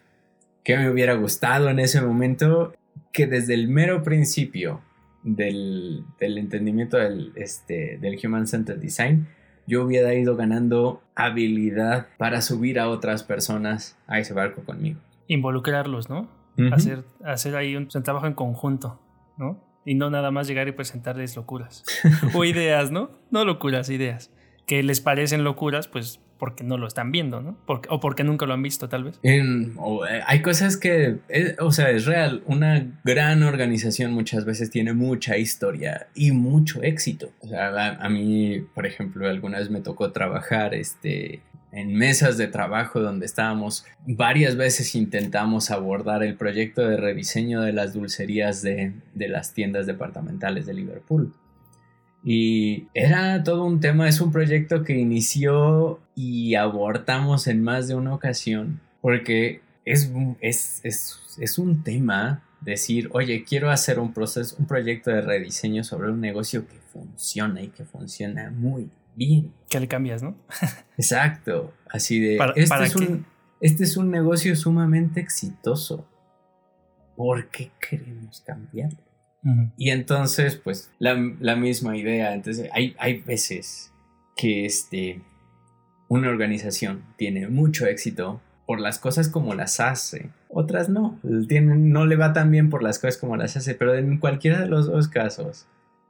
¿qué 0.64 0.76
me 0.76 0.90
hubiera 0.90 1.14
gustado 1.14 1.68
en 1.68 1.78
ese 1.78 2.00
momento? 2.00 2.74
Que 3.12 3.26
desde 3.26 3.54
el 3.54 3.68
mero 3.68 4.02
principio 4.02 4.80
del, 5.22 6.04
entendimiento 6.20 6.96
del, 6.96 7.32
este, 7.36 7.98
del 7.98 8.18
Human 8.24 8.46
Centered 8.46 8.80
Design 8.80 9.28
yo 9.66 9.84
hubiera 9.84 10.14
ido 10.14 10.36
ganando 10.36 11.02
habilidad 11.14 12.06
para 12.18 12.40
subir 12.40 12.78
a 12.78 12.88
otras 12.88 13.22
personas 13.24 13.98
a 14.06 14.18
ese 14.18 14.32
barco 14.32 14.62
conmigo. 14.64 15.00
Involucrarlos, 15.26 16.08
¿no? 16.08 16.28
hacer, 16.72 17.04
hacer 17.24 17.54
ahí 17.56 17.76
un, 17.76 17.88
trabajo 17.88 18.26
en 18.26 18.32
conjunto, 18.32 18.98
¿no? 19.36 19.60
Y 19.84 19.94
no 19.94 20.08
nada 20.08 20.30
más 20.30 20.48
llegar 20.48 20.68
y 20.68 20.72
presentarles 20.72 21.36
locuras. 21.36 21.84
o 22.34 22.44
ideas, 22.44 22.90
¿no? 22.90 23.10
No 23.30 23.44
locuras, 23.44 23.90
ideas. 23.90 24.30
Que 24.66 24.82
les 24.82 25.00
parecen 25.00 25.44
locuras, 25.44 25.88
pues 25.88 26.20
porque 26.38 26.64
no 26.64 26.76
lo 26.76 26.86
están 26.86 27.12
viendo, 27.12 27.40
¿no? 27.40 27.56
o 27.66 28.00
porque 28.00 28.24
nunca 28.24 28.46
lo 28.46 28.54
han 28.54 28.62
visto, 28.62 28.88
tal 28.88 29.04
vez. 29.04 29.18
Eh, 29.22 29.42
hay 30.26 30.42
cosas 30.42 30.76
que, 30.76 31.18
o 31.58 31.72
sea, 31.72 31.90
es 31.90 32.04
real. 32.04 32.42
Una 32.46 32.86
gran 33.04 33.42
organización 33.42 34.12
muchas 34.12 34.44
veces 34.44 34.70
tiene 34.70 34.92
mucha 34.92 35.38
historia 35.38 36.08
y 36.14 36.32
mucho 36.32 36.82
éxito. 36.82 37.30
O 37.40 37.48
sea, 37.48 37.96
a, 37.98 38.08
mí, 38.08 38.60
por 38.74 38.86
ejemplo, 38.86 39.28
alguna 39.28 39.58
vez 39.58 39.70
me 39.70 39.80
tocó 39.80 40.12
trabajar 40.12 40.74
este, 40.74 41.40
en 41.72 41.94
mesas 41.94 42.36
de 42.36 42.48
trabajo 42.48 43.00
donde 43.00 43.26
estábamos, 43.26 43.84
varias 44.06 44.56
veces 44.56 44.94
intentamos 44.94 45.70
abordar 45.70 46.22
el 46.22 46.36
proyecto 46.36 46.86
de 46.86 46.96
rediseño 46.96 47.60
de 47.62 47.72
las 47.72 47.92
dulcerías 47.92 48.62
de, 48.62 48.94
las 49.14 49.52
tiendas 49.52 49.86
departamentales 49.86 50.66
de 50.66 50.74
Liverpool. 50.74 51.34
Y 52.28 52.88
era 52.92 53.44
todo 53.44 53.64
un 53.64 53.78
tema, 53.78 54.08
es 54.08 54.20
un 54.20 54.32
proyecto 54.32 54.82
que 54.82 54.94
inició 54.94 56.00
y 56.16 56.56
abortamos 56.56 57.46
en 57.46 57.62
más 57.62 57.86
de 57.86 57.94
una 57.94 58.12
ocasión, 58.12 58.80
porque 59.00 59.60
es, 59.84 60.10
es, 60.40 60.80
es 61.38 61.58
un 61.58 61.84
tema 61.84 62.42
decir, 62.60 63.08
oye, 63.12 63.44
quiero 63.44 63.70
hacer 63.70 64.00
un 64.00 64.12
proceso, 64.12 64.56
un 64.58 64.66
proyecto 64.66 65.12
de 65.12 65.20
rediseño 65.20 65.84
sobre 65.84 66.10
un 66.10 66.20
negocio 66.20 66.66
que 66.66 66.78
funciona 66.92 67.62
y 67.62 67.68
que 67.68 67.84
funciona 67.84 68.50
muy 68.50 68.90
bien. 69.14 69.52
Que 69.68 69.78
le 69.78 69.86
cambias, 69.86 70.20
¿no? 70.24 70.34
Exacto. 70.98 71.74
Así 71.88 72.18
de. 72.18 72.38
este, 72.56 72.84
es 72.84 72.96
un, 72.96 73.24
este 73.60 73.84
es 73.84 73.96
un 73.96 74.10
negocio 74.10 74.56
sumamente 74.56 75.20
exitoso. 75.20 76.04
¿Por 77.14 77.48
qué 77.50 77.70
queremos 77.88 78.42
cambiarlo? 78.44 79.05
Y 79.76 79.90
entonces, 79.90 80.56
pues, 80.56 80.90
la, 80.98 81.14
misma 81.14 81.96
idea. 81.96 82.34
Entonces, 82.34 82.68
hay, 82.72 82.96
hay 82.98 83.20
veces 83.20 83.92
que 84.34 84.66
este, 84.66 85.22
una 86.08 86.28
organización 86.28 87.04
tiene 87.16 87.48
mucho 87.48 87.86
éxito 87.86 88.40
por 88.66 88.80
las 88.80 88.98
cosas 88.98 89.28
como 89.28 89.54
las 89.54 89.78
hace. 89.78 90.30
Otras 90.48 90.88
no. 90.88 91.20
Tienen, 91.48 91.90
no 91.90 92.06
le 92.06 92.16
va 92.16 92.32
tan 92.32 92.50
bien 92.50 92.70
por 92.70 92.82
las 92.82 92.98
cosas 92.98 93.18
como 93.18 93.36
las 93.36 93.56
hace. 93.56 93.74
Pero 93.74 93.94
en 93.94 94.18
cualquiera 94.18 94.60
de 94.60 94.68
los 94.68 94.86
dos 94.86 95.08
casos, 95.08 95.66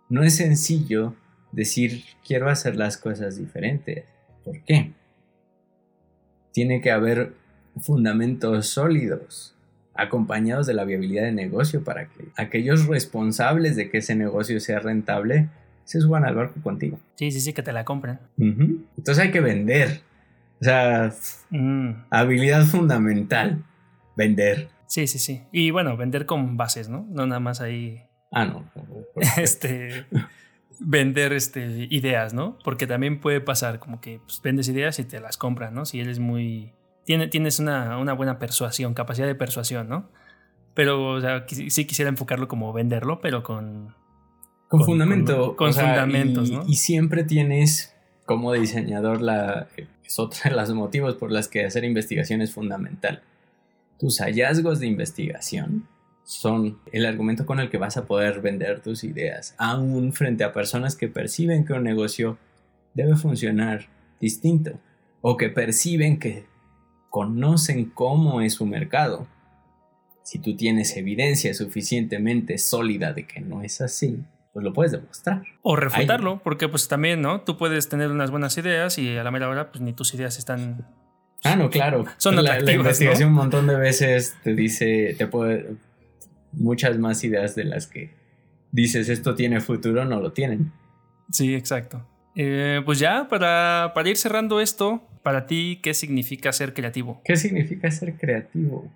no 0.09 0.22
es 0.22 0.37
sencillo 0.37 1.14
decir 1.53 2.05
quiero 2.27 2.49
hacer 2.49 2.77
las 2.77 2.96
cosas 2.96 3.37
diferentes. 3.37 4.05
¿Por 4.44 4.62
qué? 4.62 4.92
Tiene 6.53 6.81
que 6.81 6.90
haber 6.90 7.35
fundamentos 7.79 8.68
sólidos 8.68 9.56
acompañados 9.99 10.67
de 10.67 10.75
la 10.75 10.85
viabilidad 10.85 11.25
de 11.25 11.33
negocio 11.33 11.85
para 11.85 12.07
que 12.07 12.29
aquellos 12.37 12.87
responsables 12.87 13.77
de 13.77 13.91
que 13.91 13.99
ese 13.99 14.15
negocio 14.15 14.61
sea 14.61 14.79
rentable 14.79 15.49
se 15.85 16.01
suban 16.01 16.25
al 16.25 16.35
barco 16.35 16.61
contigo. 16.63 16.99
Sí, 17.15 17.31
sí, 17.31 17.41
sí, 17.41 17.53
que 17.53 17.63
te 17.63 17.73
la 17.73 17.85
compren. 17.85 18.19
Entonces 18.39 19.19
hay 19.19 19.31
que 19.31 19.41
vender. 19.41 20.01
O 20.61 20.65
sea, 20.65 21.13
mm. 21.51 21.91
habilidad 22.11 22.65
fundamental, 22.65 23.63
vender. 24.17 24.69
Sí, 24.87 25.07
sí, 25.07 25.19
sí. 25.19 25.43
Y 25.53 25.71
bueno, 25.71 25.97
vender 25.97 26.27
con 26.27 26.57
bases, 26.57 26.89
¿no? 26.89 27.07
No 27.11 27.27
nada 27.27 27.41
más 27.41 27.61
ahí. 27.61 28.03
Ah, 28.33 28.45
no. 28.47 28.65
este 29.37 30.07
vender 30.79 31.33
este, 31.33 31.87
ideas, 31.91 32.35
¿no? 32.35 32.59
Porque 32.65 32.87
también 32.87 33.21
puede 33.21 33.41
pasar 33.41 33.79
como 33.79 34.01
que 34.01 34.21
pues, 34.25 34.41
vendes 34.43 34.69
ideas 34.69 34.99
y 34.99 35.05
te 35.05 35.21
las 35.21 35.37
compran, 35.37 35.75
¿no? 35.75 35.85
Si 35.85 36.01
eres 36.01 36.19
muy... 36.19 36.73
Tiene, 37.07 37.29
tienes 37.29 37.61
una, 37.61 37.99
una, 37.99 38.12
buena 38.12 38.38
persuasión, 38.38 38.92
capacidad 38.92 39.27
de 39.27 39.35
persuasión, 39.35 39.88
¿no? 39.88 40.11
Pero, 40.75 41.12
o 41.12 41.21
sea, 41.21 41.47
sí 41.49 41.87
quisiera 41.87 42.11
enfocarlo 42.11 42.49
como 42.49 42.73
venderlo, 42.73 43.21
pero 43.21 43.42
con... 43.42 43.95
Con, 44.69 44.85
fundamento. 44.85 45.57
Con, 45.57 45.73
fundamentos, 45.73 46.51
¿no? 46.51 46.64
Y 46.66 46.75
siempre 46.75 47.23
tienes 47.23 47.95
como 48.25 48.53
diseñador 48.53 49.23
la... 49.23 49.69
Es 50.05 50.19
otro 50.19 50.38
de 50.45 50.51
los 50.51 50.75
motivos 50.75 51.14
por 51.14 51.33
los 51.33 51.49
que 51.49 51.64
hacer 51.64 51.85
investigación 51.85 52.42
es 52.42 52.53
fundamental. 52.53 53.23
Tus 53.99 54.19
hallazgos 54.19 54.81
de 54.81 54.88
investigación 54.88 55.88
son 56.25 56.79
el 56.90 57.07
argumento 57.07 57.47
con 57.47 57.61
el 57.61 57.71
que 57.71 57.79
vas 57.79 57.97
a 57.97 58.05
poder 58.05 58.40
vender 58.40 58.81
tus 58.81 59.05
ideas, 59.05 59.55
aún 59.59 60.12
frente 60.12 60.42
a 60.42 60.53
personas 60.53 60.97
que 60.97 61.07
perciben 61.07 61.64
que 61.64 61.73
un 61.73 61.85
negocio 61.85 62.37
debe 62.95 63.14
funcionar 63.14 63.87
distinto 64.21 64.73
o 65.21 65.37
que 65.37 65.51
perciben 65.51 66.19
que 66.19 66.45
conocen 67.16 67.87
cómo 67.87 68.42
es 68.42 68.52
su 68.52 68.66
mercado. 68.66 69.26
Si 70.22 70.38
tú 70.38 70.55
tienes 70.55 70.98
evidencia 70.98 71.55
suficientemente 71.55 72.59
sólida 72.59 73.14
de 73.14 73.26
que 73.26 73.40
no 73.40 73.62
es 73.62 73.81
así, 73.81 74.22
pues 74.52 74.62
lo 74.62 74.74
puedes 74.74 74.92
demostrar. 74.92 75.42
O 75.62 75.76
refutarlo, 75.76 76.42
porque 76.44 76.68
pues 76.68 76.88
también, 76.88 77.22
¿no? 77.22 77.40
Tú 77.40 77.57
puedes 77.57 77.88
tener 77.88 78.11
unas 78.11 78.31
buenas 78.31 78.59
ideas 78.59 78.98
y 78.98 79.16
a 79.16 79.24
la 79.24 79.31
mera 79.31 79.48
hora 79.48 79.72
pues 79.72 79.81
ni 79.81 79.94
tus 79.94 80.12
ideas 80.12 80.37
están 80.37 80.85
Ah, 81.42 81.57
no, 81.57 81.70
claro. 81.70 82.05
Son 82.18 82.37
la, 82.37 82.61
la 82.61 82.72
investigación 82.72 83.31
un 83.31 83.35
montón 83.35 83.66
de 83.66 83.76
veces 83.76 84.37
te 84.44 84.55
dice, 84.55 85.14
te 85.16 85.26
puede, 85.26 85.74
muchas 86.52 86.98
más 86.98 87.24
ideas 87.24 87.55
de 87.55 87.64
las 87.64 87.87
que 87.87 88.11
dices 88.72 89.09
esto 89.09 89.35
tiene 89.35 89.62
futuro, 89.62 90.05
no 90.05 90.20
lo 90.20 90.33
tienen. 90.33 90.70
Sí, 91.33 91.55
exacto. 91.55 92.07
Eh, 92.35 92.83
pues 92.85 92.98
ya, 92.98 93.26
para, 93.26 93.92
para 93.94 94.11
ir 94.11 94.18
cerrando 94.18 94.61
esto, 94.61 95.02
para 95.27 95.49
ti, 95.49 95.81
¿qué 95.83 95.93
significa 95.93 96.53
ser 96.53 96.73
creativo? 96.73 97.21
¿Qué 97.25 97.35
significa 97.35 97.91
ser 97.91 98.15
creativo? 98.15 98.89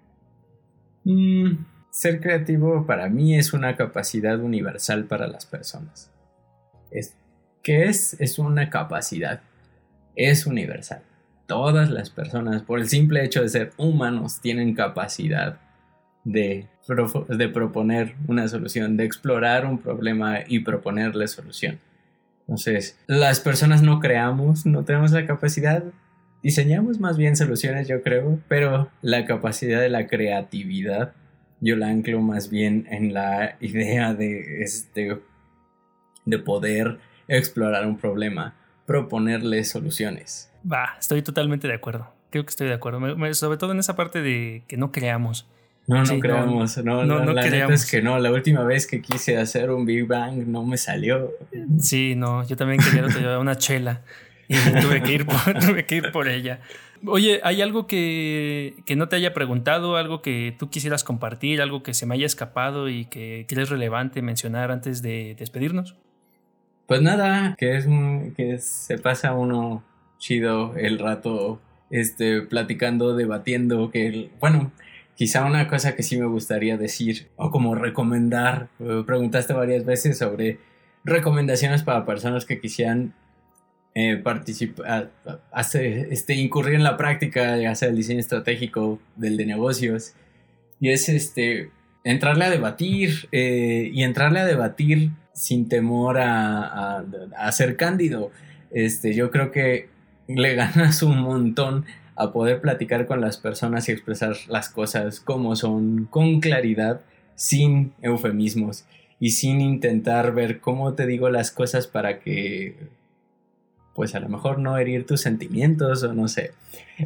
Mm, 1.03 1.65
ser 1.91 2.21
creativo 2.21 2.87
para 2.87 3.09
mí 3.09 3.37
es 3.37 3.53
una 3.53 3.75
capacidad 3.75 4.39
universal 4.39 5.07
para 5.07 5.27
las 5.27 5.45
personas. 5.45 6.09
Es, 6.93 7.17
¿Qué 7.65 7.87
es? 7.87 8.15
Es 8.21 8.39
una 8.39 8.71
capacidad. 8.71 9.41
Es 10.15 10.47
universal. 10.47 11.03
Todas 11.49 11.91
las 11.91 12.11
personas, 12.11 12.63
por 12.63 12.79
el 12.79 12.89
simple 12.89 13.25
hecho 13.25 13.43
de 13.43 13.49
ser 13.49 13.73
humanos, 13.77 14.41
tienen 14.41 14.73
capacidad 14.77 15.59
de, 16.23 16.69
de 17.29 17.49
proponer 17.49 18.15
una 18.29 18.47
solución, 18.47 18.97
de 18.97 19.05
explorar 19.05 19.67
un 19.67 19.79
problema 19.79 20.39
y 20.47 20.61
proponerle 20.61 21.27
solución. 21.27 21.81
Entonces, 22.43 22.97
las 23.09 23.41
personas 23.41 23.83
no 23.83 23.99
creamos, 23.99 24.65
no 24.65 24.85
tenemos 24.85 25.11
la 25.11 25.27
capacidad, 25.27 25.83
diseñamos 26.43 27.01
más 27.01 27.17
bien 27.17 27.37
soluciones, 27.37 27.89
yo 27.89 28.03
creo, 28.03 28.39
pero 28.49 28.91
la 29.03 29.25
capacidad 29.25 29.81
de 29.81 29.89
la 29.89 30.07
creatividad 30.07 31.13
yo 31.61 31.77
la 31.77 31.89
anclo 31.89 32.21
más 32.21 32.51
bien 32.51 32.87
en 32.91 33.13
la 33.13 33.57
idea 33.61 34.15
de, 34.15 34.63
este, 34.63 35.19
de 36.25 36.39
poder 36.39 36.99
explorar 37.29 37.87
un 37.87 37.99
problema, 37.99 38.55
proponerle 38.87 39.63
soluciones. 39.65 40.51
Va, 40.71 40.97
estoy 40.99 41.23
totalmente 41.23 41.69
de 41.69 41.75
acuerdo. 41.75 42.13
Creo 42.31 42.45
que 42.45 42.51
estoy 42.51 42.69
de 42.69 42.75
acuerdo. 42.75 43.01
sobre 43.35 43.59
todo 43.59 43.73
en 43.73 43.79
esa 43.79 43.95
parte 43.97 44.23
de 44.23 44.63
que 44.69 44.77
no 44.77 44.93
creamos. 44.93 45.49
No, 45.87 46.05
no 46.05 46.21
creamos, 46.21 46.77
no, 46.85 47.05
no, 47.05 47.25
no, 47.25 47.33
la 47.33 47.43
es 47.43 47.91
que 47.91 48.01
no, 48.01 48.19
la 48.19 48.31
última 48.31 48.63
vez 48.63 48.87
que 48.87 49.03
quise 49.03 49.39
hacer 49.39 49.71
un 49.71 49.85
Big 49.87 50.07
Bang 50.07 50.47
no 50.47 50.65
me 50.65 50.77
salió. 50.77 51.33
Sí, 51.81 52.15
no, 52.15 52.47
yo 52.47 52.57
también 52.57 52.81
quería 52.81 53.39
una 53.41 53.57
chela 53.57 54.03
tuve 54.83 55.03
que 55.03 55.13
ir 55.13 55.27
por, 55.27 55.59
tuve 55.59 55.87
que 55.87 55.97
ir 55.97 56.13
por 56.13 56.29
ella. 56.29 56.61
Oye, 57.07 57.41
¿hay 57.45 57.63
algo 57.63 57.87
que, 57.87 58.75
que, 58.85 58.97
no 58.97 59.09
te 59.09 59.17
haya 59.17 59.33
preguntado, 59.33 59.97
algo 59.97 60.21
que 60.21 60.55
tú 60.59 60.69
quisieras 60.69 61.03
compartir, 61.03 61.63
algo 61.63 61.83
que 61.83 61.95
se 61.95 62.05
me 62.05 62.15
haya 62.15 62.27
escapado 62.27 62.89
y 62.89 63.07
que 63.07 63.47
crees 63.49 63.71
relevante 63.71 64.21
mencionar 64.21 64.71
antes 64.71 65.01
de 65.01 65.35
despedirnos? 65.39 65.97
Pues 66.87 67.01
nada, 67.01 67.55
que 67.57 67.77
es 67.77 67.87
que 68.37 68.59
se 68.59 68.99
pasa 68.99 69.33
uno 69.33 69.85
chido 70.19 70.75
el 70.77 70.99
rato 70.99 71.61
este 71.89 72.43
platicando, 72.43 73.17
debatiendo, 73.17 73.91
que 73.91 74.31
bueno, 74.39 74.73
Quizá 75.21 75.45
una 75.45 75.69
cosa 75.69 75.95
que 75.95 76.03
sí 76.03 76.19
me 76.19 76.25
gustaría 76.25 76.79
decir 76.79 77.29
o 77.37 77.51
como 77.51 77.75
recomendar, 77.75 78.69
eh, 78.79 79.03
preguntaste 79.05 79.53
varias 79.53 79.85
veces 79.85 80.17
sobre 80.17 80.61
recomendaciones 81.05 81.83
para 81.83 82.07
personas 82.07 82.47
que 82.47 82.59
quisieran 82.59 83.13
eh, 83.95 84.17
participar, 84.17 85.11
este, 85.53 86.35
incurrir 86.35 86.75
en 86.75 86.85
la 86.85 86.97
práctica, 86.97 87.57
ya 87.57 87.75
sea 87.75 87.89
el 87.89 87.97
diseño 87.97 88.21
estratégico 88.21 89.01
del 89.17 89.37
de 89.37 89.47
negocios. 89.47 90.15
Y 90.81 90.91
es 90.91 91.09
este, 91.09 91.71
entrarle 92.05 92.45
a 92.45 92.51
debatir 92.51 93.29
eh, 93.33 93.91
y 93.93 94.03
entrarle 94.03 94.41
a 94.41 94.47
debatir 94.47 95.11
sin 95.35 95.69
temor 95.69 96.19
a, 96.19 97.05
a, 97.37 97.53
ser 97.53 97.77
cándido. 97.77 98.31
Este, 98.71 99.15
yo 99.15 99.31
creo 99.31 99.51
que 99.51 99.89
le 100.29 100.55
ganas 100.57 101.03
un 101.03 101.19
montón 101.19 101.85
a 102.17 102.33
poder 102.33 102.61
platicar 102.61 103.07
con 103.07 103.21
las 103.21 103.39
personas 103.39 103.89
y 103.89 103.93
expresar 103.93 104.37
las 104.49 104.69
cosas 104.69 105.21
como 105.21 105.57
son, 105.57 106.07
con 106.11 106.41
claridad, 106.41 107.01
sin 107.35 107.93
eufemismos 108.03 108.85
y 109.19 109.31
sin 109.31 109.61
intentar 109.61 110.35
ver 110.35 110.61
cómo 110.61 110.95
te 110.95 111.07
digo 111.07 111.31
las 111.31 111.51
cosas 111.51 111.87
para 111.87 112.21
que 112.21 112.77
pues 114.01 114.15
a 114.15 114.21
lo 114.21 114.31
mejor 114.31 114.59
no 114.59 114.79
herir 114.79 115.05
tus 115.05 115.21
sentimientos 115.21 116.03
o 116.05 116.15
no 116.15 116.27
sé. 116.27 116.53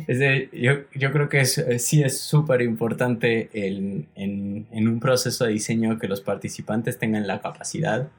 Es 0.06 0.20
yo, 0.52 1.10
creo 1.10 1.28
que 1.28 1.44
sí 1.44 2.04
es 2.04 2.20
súper 2.20 2.62
importante 2.62 3.50
en, 3.52 4.06
en, 4.14 4.86
un 4.88 5.00
proceso 5.00 5.44
de 5.44 5.54
diseño 5.54 5.98
que 5.98 6.06
los 6.06 6.20
participantes 6.20 6.96
tengan 6.96 7.26
la 7.26 7.40
capacidad 7.40 8.10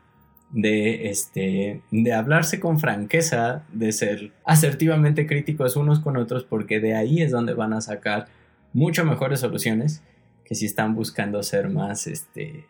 de, 0.51 1.07
este, 1.09 1.83
de 1.89 2.13
hablarse 2.13 2.59
con 2.59 2.77
franqueza, 2.81 3.63
de 3.71 3.93
ser 3.93 4.33
asertivamente 4.43 5.25
críticos 5.25 5.77
unos 5.77 6.01
con 6.01 6.17
otros, 6.17 6.43
porque 6.43 6.81
de 6.81 6.95
ahí 6.95 7.21
es 7.21 7.31
donde 7.31 7.53
van 7.53 7.71
a 7.71 7.79
sacar 7.79 8.25
mucho 8.73 9.05
mejores 9.05 9.39
soluciones 9.39 10.03
que 10.43 10.53
si 10.53 10.65
están 10.65 10.95
buscando 10.95 11.41
ser 11.43 11.69
más, 11.69 12.07
este, 12.07 12.65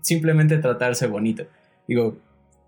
simplemente 0.00 0.58
tratarse 0.58 1.08
bonito. 1.08 1.44
Digo, 1.88 2.18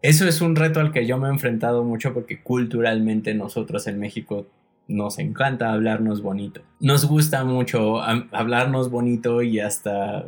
eso 0.02 0.26
es 0.26 0.40
un 0.40 0.56
reto 0.56 0.80
al 0.80 0.92
que 0.92 1.06
yo 1.06 1.18
me 1.18 1.28
he 1.28 1.30
enfrentado 1.30 1.84
mucho 1.84 2.14
porque 2.14 2.42
culturalmente 2.42 3.34
nosotros 3.34 3.86
en 3.86 3.98
México 3.98 4.46
nos 4.88 5.18
encanta 5.18 5.72
hablarnos 5.72 6.22
bonito. 6.22 6.62
Nos 6.80 7.04
gusta 7.04 7.44
mucho 7.44 8.00
hablarnos 8.00 8.90
bonito 8.90 9.42
y 9.42 9.60
hasta 9.60 10.26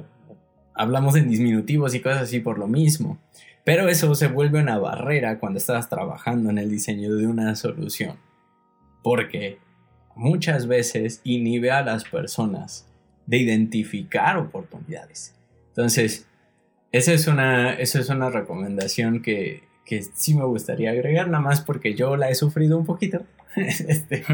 hablamos 0.74 1.16
en 1.16 1.28
disminutivos 1.28 1.94
y 1.94 2.00
cosas 2.00 2.22
así 2.22 2.40
por 2.40 2.58
lo 2.58 2.68
mismo. 2.68 3.18
Pero 3.64 3.88
eso 3.88 4.14
se 4.14 4.28
vuelve 4.28 4.60
una 4.60 4.78
barrera 4.78 5.38
cuando 5.38 5.58
estás 5.58 5.88
trabajando 5.88 6.50
en 6.50 6.58
el 6.58 6.68
diseño 6.68 7.14
de 7.14 7.26
una 7.26 7.54
solución. 7.54 8.16
Porque 9.02 9.58
muchas 10.14 10.66
veces 10.66 11.20
inhibe 11.24 11.70
a 11.70 11.82
las 11.82 12.04
personas 12.04 12.88
de 13.26 13.38
identificar 13.38 14.36
oportunidades. 14.36 15.34
Entonces, 15.68 16.26
esa 16.92 17.12
es 17.12 17.26
una, 17.26 17.72
esa 17.74 17.98
es 17.98 18.08
una 18.10 18.30
recomendación 18.30 19.22
que, 19.22 19.64
que 19.84 20.02
sí 20.02 20.34
me 20.34 20.44
gustaría 20.44 20.90
agregar, 20.90 21.28
nada 21.28 21.42
más 21.42 21.62
porque 21.62 21.94
yo 21.94 22.16
la 22.16 22.30
he 22.30 22.34
sufrido 22.34 22.78
un 22.78 22.84
poquito. 22.84 23.22
este, 23.56 24.24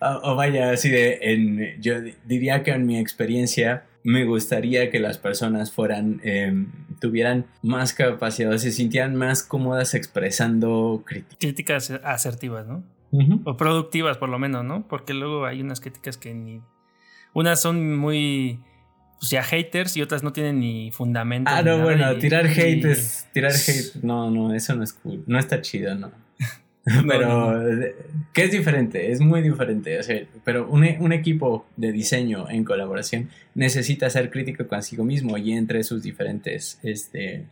o, 0.00 0.34
vaya, 0.36 0.70
así 0.70 0.90
de, 0.90 1.18
en, 1.22 1.80
yo 1.80 1.94
diría 2.24 2.62
que 2.62 2.72
en 2.72 2.86
mi 2.86 2.98
experiencia 2.98 3.84
me 4.02 4.24
gustaría 4.24 4.90
que 4.90 5.00
las 5.00 5.18
personas 5.18 5.72
fueran, 5.72 6.20
em, 6.22 6.70
tuvieran 7.00 7.46
más 7.62 7.92
capacidad, 7.92 8.56
se 8.56 8.70
sintieran 8.70 9.16
más 9.16 9.42
cómodas 9.42 9.94
expresando 9.94 11.02
críticas. 11.04 11.38
Críticas 11.40 11.90
asertivas, 12.04 12.66
¿no? 12.66 12.84
O 13.44 13.56
productivas 13.56 14.18
por 14.18 14.28
lo 14.28 14.38
menos, 14.38 14.64
¿no? 14.64 14.86
Porque 14.86 15.14
luego 15.14 15.46
hay 15.46 15.60
unas 15.60 15.80
críticas 15.80 16.18
que 16.18 16.34
ni... 16.34 16.60
Unas 17.32 17.60
son 17.60 17.96
muy 17.96 18.60
pues 19.18 19.30
ya 19.30 19.42
haters 19.42 19.96
y 19.96 20.02
otras 20.02 20.22
no 20.22 20.32
tienen 20.32 20.60
ni 20.60 20.90
fundamento. 20.90 21.50
Ah, 21.52 21.62
no, 21.62 21.82
bueno, 21.82 22.16
tirar 22.16 22.46
hate 22.46 22.84
es. 22.84 23.26
Tirar 23.32 23.52
hate. 23.52 24.02
No, 24.02 24.30
no, 24.30 24.54
eso 24.54 24.74
no 24.74 24.82
es 24.84 24.92
cool. 24.92 25.22
No 25.26 25.38
está 25.38 25.60
chido, 25.60 25.94
no. 25.94 26.12
pero, 27.08 27.60
¿qué 28.32 28.44
es 28.44 28.52
diferente? 28.52 29.10
Es 29.10 29.20
muy 29.20 29.42
diferente. 29.42 29.98
O 29.98 30.02
sea, 30.02 30.22
pero 30.44 30.68
un, 30.68 30.86
un, 31.00 31.12
equipo 31.12 31.66
de 31.76 31.90
diseño 31.90 32.48
en 32.48 32.64
colaboración 32.64 33.30
necesita 33.54 34.08
ser 34.08 34.30
crítico 34.30 34.68
consigo 34.68 35.02
mismo 35.04 35.36
y 35.36 35.52
entre 35.52 35.82
sus 35.82 36.02
diferentes 36.02 36.78
este, 36.84 37.44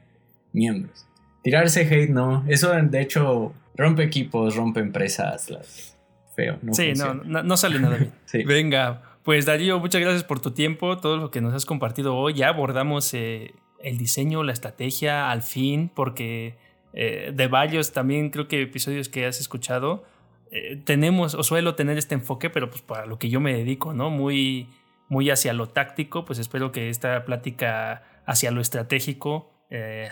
miembros. 0.52 1.06
Tirarse 1.42 1.80
hate, 1.82 2.10
no. 2.10 2.44
Eso, 2.46 2.72
de 2.72 3.00
hecho, 3.00 3.52
rompe 3.76 4.04
equipos, 4.04 4.54
rompe 4.54 4.80
empresas. 4.80 5.50
Las, 5.50 5.94
feo. 6.34 6.58
No 6.62 6.74
sí, 6.74 6.92
no, 6.96 7.14
no, 7.14 7.42
no, 7.42 7.56
sale 7.56 7.78
nada 7.78 7.96
bien. 7.96 8.12
sí. 8.26 8.44
Venga, 8.44 9.02
pues 9.24 9.46
Darío, 9.46 9.80
muchas 9.80 10.02
gracias 10.02 10.22
por 10.22 10.40
tu 10.40 10.50
tiempo, 10.50 10.98
todo 10.98 11.16
lo 11.16 11.30
que 11.30 11.40
nos 11.40 11.54
has 11.54 11.64
compartido 11.64 12.14
hoy. 12.14 12.34
Ya 12.34 12.48
abordamos 12.48 13.12
eh, 13.14 13.54
el 13.82 13.96
diseño, 13.96 14.42
la 14.42 14.52
estrategia, 14.52 15.30
al 15.30 15.42
fin, 15.42 15.90
porque 15.92 16.58
eh, 16.92 17.32
de 17.34 17.48
varios 17.48 17.92
también 17.92 18.28
creo 18.28 18.48
que 18.48 18.60
episodios 18.60 19.08
que 19.08 19.24
has 19.24 19.40
escuchado, 19.40 20.04
eh, 20.50 20.76
tenemos 20.84 21.34
o 21.34 21.42
suelo 21.42 21.74
tener 21.74 21.96
este 21.96 22.14
enfoque, 22.14 22.50
pero 22.50 22.68
pues 22.68 22.82
para 22.82 23.06
lo 23.06 23.18
que 23.18 23.30
yo 23.30 23.40
me 23.40 23.54
dedico, 23.54 23.94
¿no? 23.94 24.10
Muy, 24.10 24.68
muy 25.08 25.30
hacia 25.30 25.54
lo 25.54 25.70
táctico, 25.70 26.26
pues 26.26 26.38
espero 26.38 26.70
que 26.70 26.90
esta 26.90 27.24
plática 27.24 28.02
hacia 28.26 28.50
lo 28.50 28.60
estratégico 28.60 29.50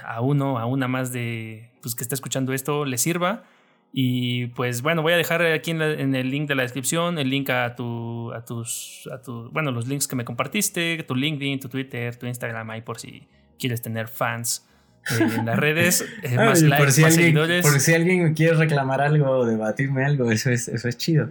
a 0.04 0.20
uno, 0.22 0.58
a 0.58 0.66
una 0.66 0.88
más 0.88 1.12
de, 1.12 1.70
pues 1.82 1.94
que 1.94 2.02
está 2.02 2.16
escuchando 2.16 2.52
esto, 2.52 2.84
le 2.84 2.98
sirva 2.98 3.44
y 3.92 4.46
pues 4.48 4.80
bueno, 4.80 5.02
voy 5.02 5.12
a 5.12 5.16
dejar 5.16 5.42
aquí 5.42 5.70
en, 5.70 5.82
el 6.14 6.30
link 6.30 6.48
de 6.48 6.54
la 6.54 6.62
descripción 6.62 7.18
el 7.18 7.28
link 7.28 7.50
a, 7.50 7.74
tu, 7.74 8.32
a 8.32 8.42
tus, 8.42 9.06
a 9.12 9.20
tu, 9.20 9.50
bueno, 9.50 9.70
los 9.70 9.86
links 9.86 10.08
que 10.08 10.16
me 10.16 10.24
compartiste, 10.24 11.04
tu 11.06 11.14
LinkedIn, 11.14 11.60
tu 11.60 11.68
Twitter, 11.68 12.16
tu 12.16 12.26
Instagram, 12.26 12.70
ahí 12.70 12.80
por 12.80 12.98
si 12.98 13.28
quieres 13.58 13.82
tener 13.82 14.08
fans 14.08 14.66
eh, 15.10 15.28
en 15.38 15.44
las 15.44 15.58
redes, 15.58 16.06
eh, 16.22 16.36
más 16.36 16.62
likes, 16.62 16.84
por 16.84 16.92
si 16.92 17.04
alguien, 17.04 17.20
seguidores. 17.20 17.62
Por 17.62 17.80
si 17.80 17.92
alguien 17.92 18.32
quiere 18.32 18.54
reclamar 18.54 19.02
algo 19.02 19.28
o 19.28 19.44
debatirme 19.44 20.06
algo, 20.06 20.30
eso 20.30 20.50
es, 20.50 20.68
eso 20.68 20.88
es 20.88 20.96
chido. 20.96 21.28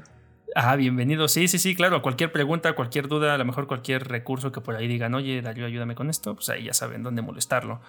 Ah, 0.54 0.76
bienvenido. 0.76 1.28
Sí, 1.30 1.48
sí, 1.48 1.58
sí, 1.58 1.76
claro. 1.76 2.02
Cualquier 2.02 2.32
pregunta, 2.32 2.74
cualquier 2.74 3.08
duda, 3.08 3.34
a 3.34 3.38
lo 3.38 3.46
mejor 3.46 3.68
cualquier 3.68 4.08
recurso 4.08 4.52
que 4.52 4.60
por 4.60 4.76
ahí 4.76 4.88
digan, 4.88 5.16
oye, 5.16 5.42
Darío, 5.42 5.66
ayúdame 5.66 5.96
con 5.96 6.10
esto, 6.10 6.36
pues 6.36 6.50
ahí 6.50 6.66
ya 6.66 6.74
saben 6.74 7.04
dónde 7.04 7.22
molestarlo. 7.22 7.82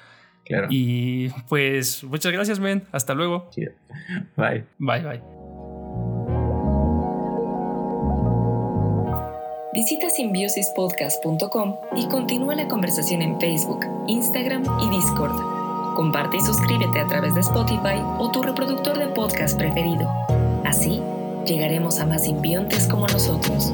Y 0.70 1.28
pues 1.49 2.05
muchas 2.05 2.32
gracias, 2.32 2.61
men. 2.61 2.84
Hasta 2.93 3.14
luego. 3.14 3.51
Bye. 4.36 4.64
Bye, 4.78 5.03
bye. 5.03 5.22
Visita 9.74 10.11
simbiosispodcast.com 10.11 11.76
y 11.97 12.07
continúa 12.09 12.55
la 12.55 12.68
conversación 12.68 13.22
en 13.22 13.40
Facebook, 13.40 13.86
Instagram 14.07 14.64
y 14.82 14.90
Discord. 14.90 15.95
Comparte 15.97 16.36
y 16.36 16.40
suscríbete 16.40 17.01
a 17.01 17.07
través 17.07 17.34
de 17.34 17.40
Spotify 17.40 18.03
o 18.18 18.30
tu 18.30 18.43
reproductor 18.43 18.99
de 18.99 19.07
podcast 19.09 19.57
preferido. 19.57 20.07
Así 20.64 21.01
llegaremos 21.47 22.01
a 22.01 22.07
más 22.07 22.24
simbiontes 22.24 22.86
como 22.86 23.07
nosotros. 23.07 23.72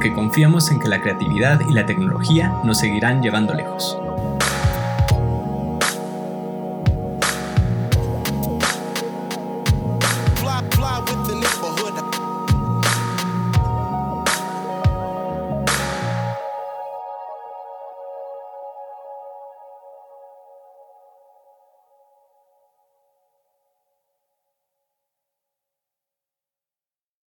Porque 0.00 0.14
confiamos 0.14 0.70
en 0.70 0.80
que 0.80 0.88
la 0.88 1.02
creatividad 1.02 1.60
y 1.60 1.74
la 1.74 1.84
tecnología 1.84 2.54
nos 2.64 2.78
seguirán 2.78 3.20
llevando 3.20 3.52
lejos. 3.52 3.98